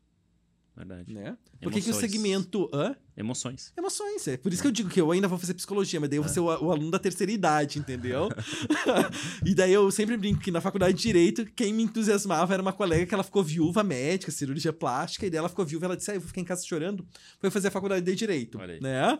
[0.76, 1.13] Verdade.
[1.13, 1.38] né?
[1.61, 2.69] Por que, que o segmento...
[2.74, 2.95] Hã?
[3.15, 3.74] Emoções.
[3.78, 4.38] Emoções, é.
[4.38, 6.32] Por isso que eu digo que eu ainda vou fazer psicologia, mas daí eu vou
[6.32, 8.30] ser o, o aluno da terceira idade, entendeu?
[9.45, 12.74] e daí eu sempre brinco que na faculdade de Direito, quem me entusiasmava era uma
[12.74, 16.09] colega que ela ficou viúva médica, cirurgia plástica, e daí ela ficou viúva, ela disse,
[16.11, 17.05] ah, eu vou ficar em casa chorando,
[17.39, 19.19] foi fazer a faculdade de Direito, né?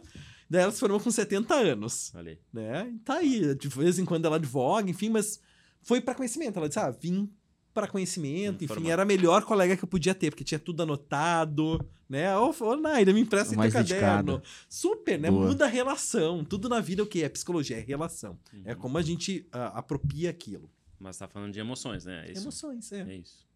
[0.50, 2.40] Daí ela se formou com 70 anos, Olha aí.
[2.52, 2.92] né?
[2.94, 5.40] E tá aí, de vez em quando ela advoga, enfim, mas
[5.82, 6.58] foi para conhecimento.
[6.58, 7.30] Ela disse, ah, vim
[7.74, 11.80] para conhecimento, enfim, era a melhor colega que eu podia ter, porque tinha tudo anotado,
[12.10, 12.38] né?
[12.38, 14.34] Ô, ô Naira, me empresta Mais teu caderno.
[14.38, 14.44] dedicada.
[14.68, 15.32] Super, né?
[15.32, 15.48] Boa.
[15.48, 16.44] Muda a relação.
[16.44, 18.38] Tudo na vida é o que é psicologia, é relação.
[18.54, 18.62] Uhum.
[18.66, 20.70] É como a gente ah, apropria aquilo.
[21.00, 22.26] Mas tá falando de emoções, né?
[22.28, 22.44] É isso.
[22.44, 23.02] Emoções, é.
[23.02, 23.48] É isso.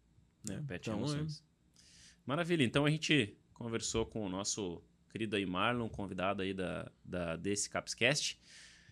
[0.48, 0.62] Né?
[0.66, 1.44] Pet Então, emoções.
[2.24, 2.64] Maravilha.
[2.64, 7.70] Então a gente conversou com o nosso querido aí Marlon, convidado aí da, da desse
[7.70, 8.40] Capscast.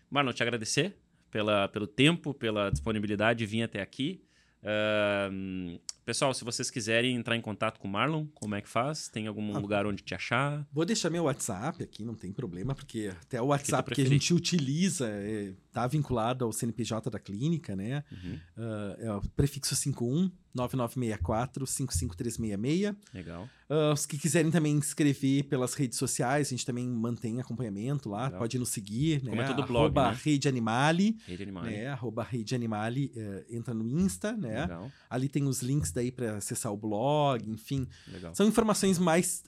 [0.08, 0.96] Marlon, te agradecer
[1.30, 4.22] pela, pelo tempo, pela disponibilidade de vir até aqui.
[4.64, 9.08] um, pessoal, se vocês quiserem entrar em contato com o Marlon, como é que faz?
[9.08, 9.58] Tem algum Ah.
[9.58, 10.66] lugar onde te achar?
[10.72, 14.12] Vou deixar meu WhatsApp aqui, não tem problema, porque até o WhatsApp que a preferir.
[14.20, 18.04] gente utiliza é, tá vinculado ao CNPJ da clínica, né?
[18.12, 18.38] Uhum.
[18.56, 22.94] Ah, é o prefixo 51 9964 55366.
[23.12, 23.48] Legal.
[23.68, 28.24] Ah, os que quiserem também escrever pelas redes sociais, a gente também mantém acompanhamento lá,
[28.26, 28.38] Legal.
[28.40, 29.30] pode nos seguir, né?
[29.30, 30.18] Como é tudo blog, Arroba né?
[30.22, 31.64] Rede Animale, Rede Animal.
[31.64, 31.86] né?
[31.88, 34.60] Arroba Rede Animale, eh, entra no Insta, né?
[34.62, 34.92] Legal.
[35.10, 37.86] Ali tem os links daí para acessar o blog, enfim.
[38.06, 38.34] Legal.
[38.34, 39.42] São informações mais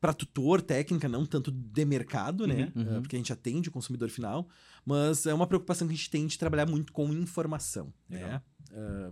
[0.00, 2.72] para tutor, técnica, não tanto de mercado, né?
[2.74, 2.96] Uhum, uhum.
[2.96, 4.48] Eh, porque a gente atende o consumidor final,
[4.84, 8.40] mas é uma preocupação que a gente tem de trabalhar muito com informação, né?
[8.72, 9.10] Eh,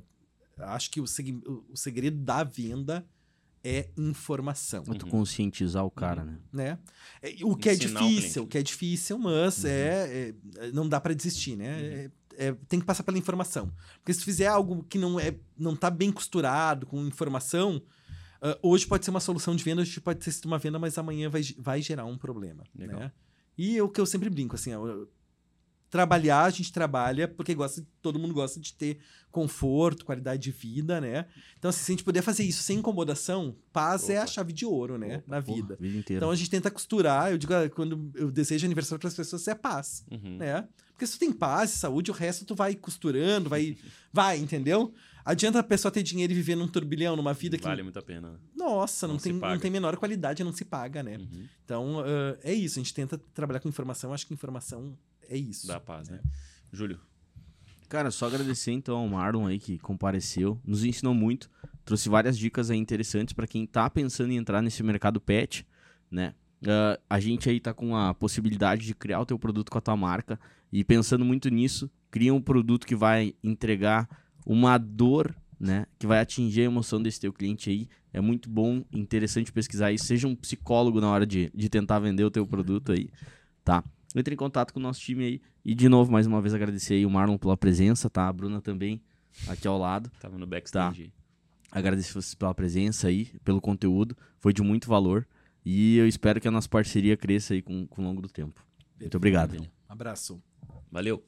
[0.60, 3.06] acho que o, seg- o- o segredo da venda
[3.62, 5.10] é informação, Pra tu Uhum.
[5.10, 6.38] conscientizar o cara, né?
[6.52, 6.78] né?
[7.20, 9.70] É, O que é Ensinar o difícil, cliente, o que é difícil, mas Uhum.
[9.70, 11.82] é, é- não dá para desistir, né?
[11.82, 13.70] É- é- tem que passar pela informação.
[13.98, 17.82] Porque se fizer algo que não é não tá bem costurado com informação,
[18.40, 21.28] ah, hoje pode ser uma solução de venda, hoje pode ser uma venda, mas amanhã
[21.28, 23.00] vai, vai gerar um problema, Legal.
[23.00, 23.12] né?
[23.56, 24.70] E é o que eu sempre brinco, assim,
[25.90, 28.98] trabalhar, a gente trabalha porque gosta, todo mundo gosta de ter
[29.30, 31.26] conforto, qualidade de vida, né?
[31.58, 34.26] Então, assim, se a gente puder fazer isso sem incomodação, paz é a Opa.
[34.32, 35.18] chave de ouro, né?
[35.18, 35.76] Opa, na Porra, vida.
[35.80, 36.18] vida inteira.
[36.18, 39.46] Então a gente tenta costurar, eu digo, ah, quando eu desejo aniversário para as pessoas,
[39.48, 40.38] é paz, Uhum.
[40.38, 40.66] né?
[40.92, 43.76] Porque se tu tem paz e saúde, o resto tu vai costurando, vai,
[44.12, 44.92] vai, entendeu?
[45.24, 48.02] Adianta a pessoa ter dinheiro e viver num turbilhão, numa vida que, Vale muito a
[48.02, 48.40] pena.
[48.56, 51.18] nossa, não, Não tem, não tem menor qualidade, não se paga, né?
[51.18, 51.46] Uhum.
[51.64, 54.96] Então, ah, é isso, a gente tenta trabalhar com informação, acho que informação
[55.28, 55.66] é isso.
[55.66, 56.20] Dá paz, né?
[56.72, 57.00] Júlio.
[57.88, 61.50] Cara, só agradecer então ao Marlon aí que compareceu, nos ensinou muito,
[61.84, 65.66] trouxe várias dicas aí interessantes pra quem tá pensando em entrar nesse mercado pet,
[66.10, 66.34] né?
[66.66, 69.80] Ah, a gente aí tá com a possibilidade de criar o teu produto com a
[69.80, 70.38] tua marca
[70.72, 74.08] e pensando muito nisso, cria um produto que vai entregar
[74.44, 75.86] uma dor, né?
[75.98, 77.88] Que vai atingir a emoção desse teu cliente aí.
[78.12, 80.04] É muito bom, interessante pesquisar isso.
[80.04, 83.08] Seja um psicólogo na hora de, de tentar vender o teu produto aí,
[83.64, 83.82] tá?
[84.14, 85.42] Entre em contato com o nosso time aí.
[85.64, 88.26] E de novo, mais uma vez, agradecer aí o Marlon pela presença, tá?
[88.26, 89.00] A Bruna também,
[89.46, 90.10] aqui ao lado.
[90.20, 91.12] Tava no backstage.
[91.70, 94.16] Agradecer vocês pela presença aí, pelo conteúdo.
[94.38, 95.26] Foi de muito valor.
[95.64, 98.64] E eu espero que a nossa parceria cresça aí com, com o longo do tempo.
[98.98, 99.50] Muito obrigado.
[99.50, 99.72] Maravilha.
[99.88, 100.42] Abraço.
[100.90, 101.22] Valeu.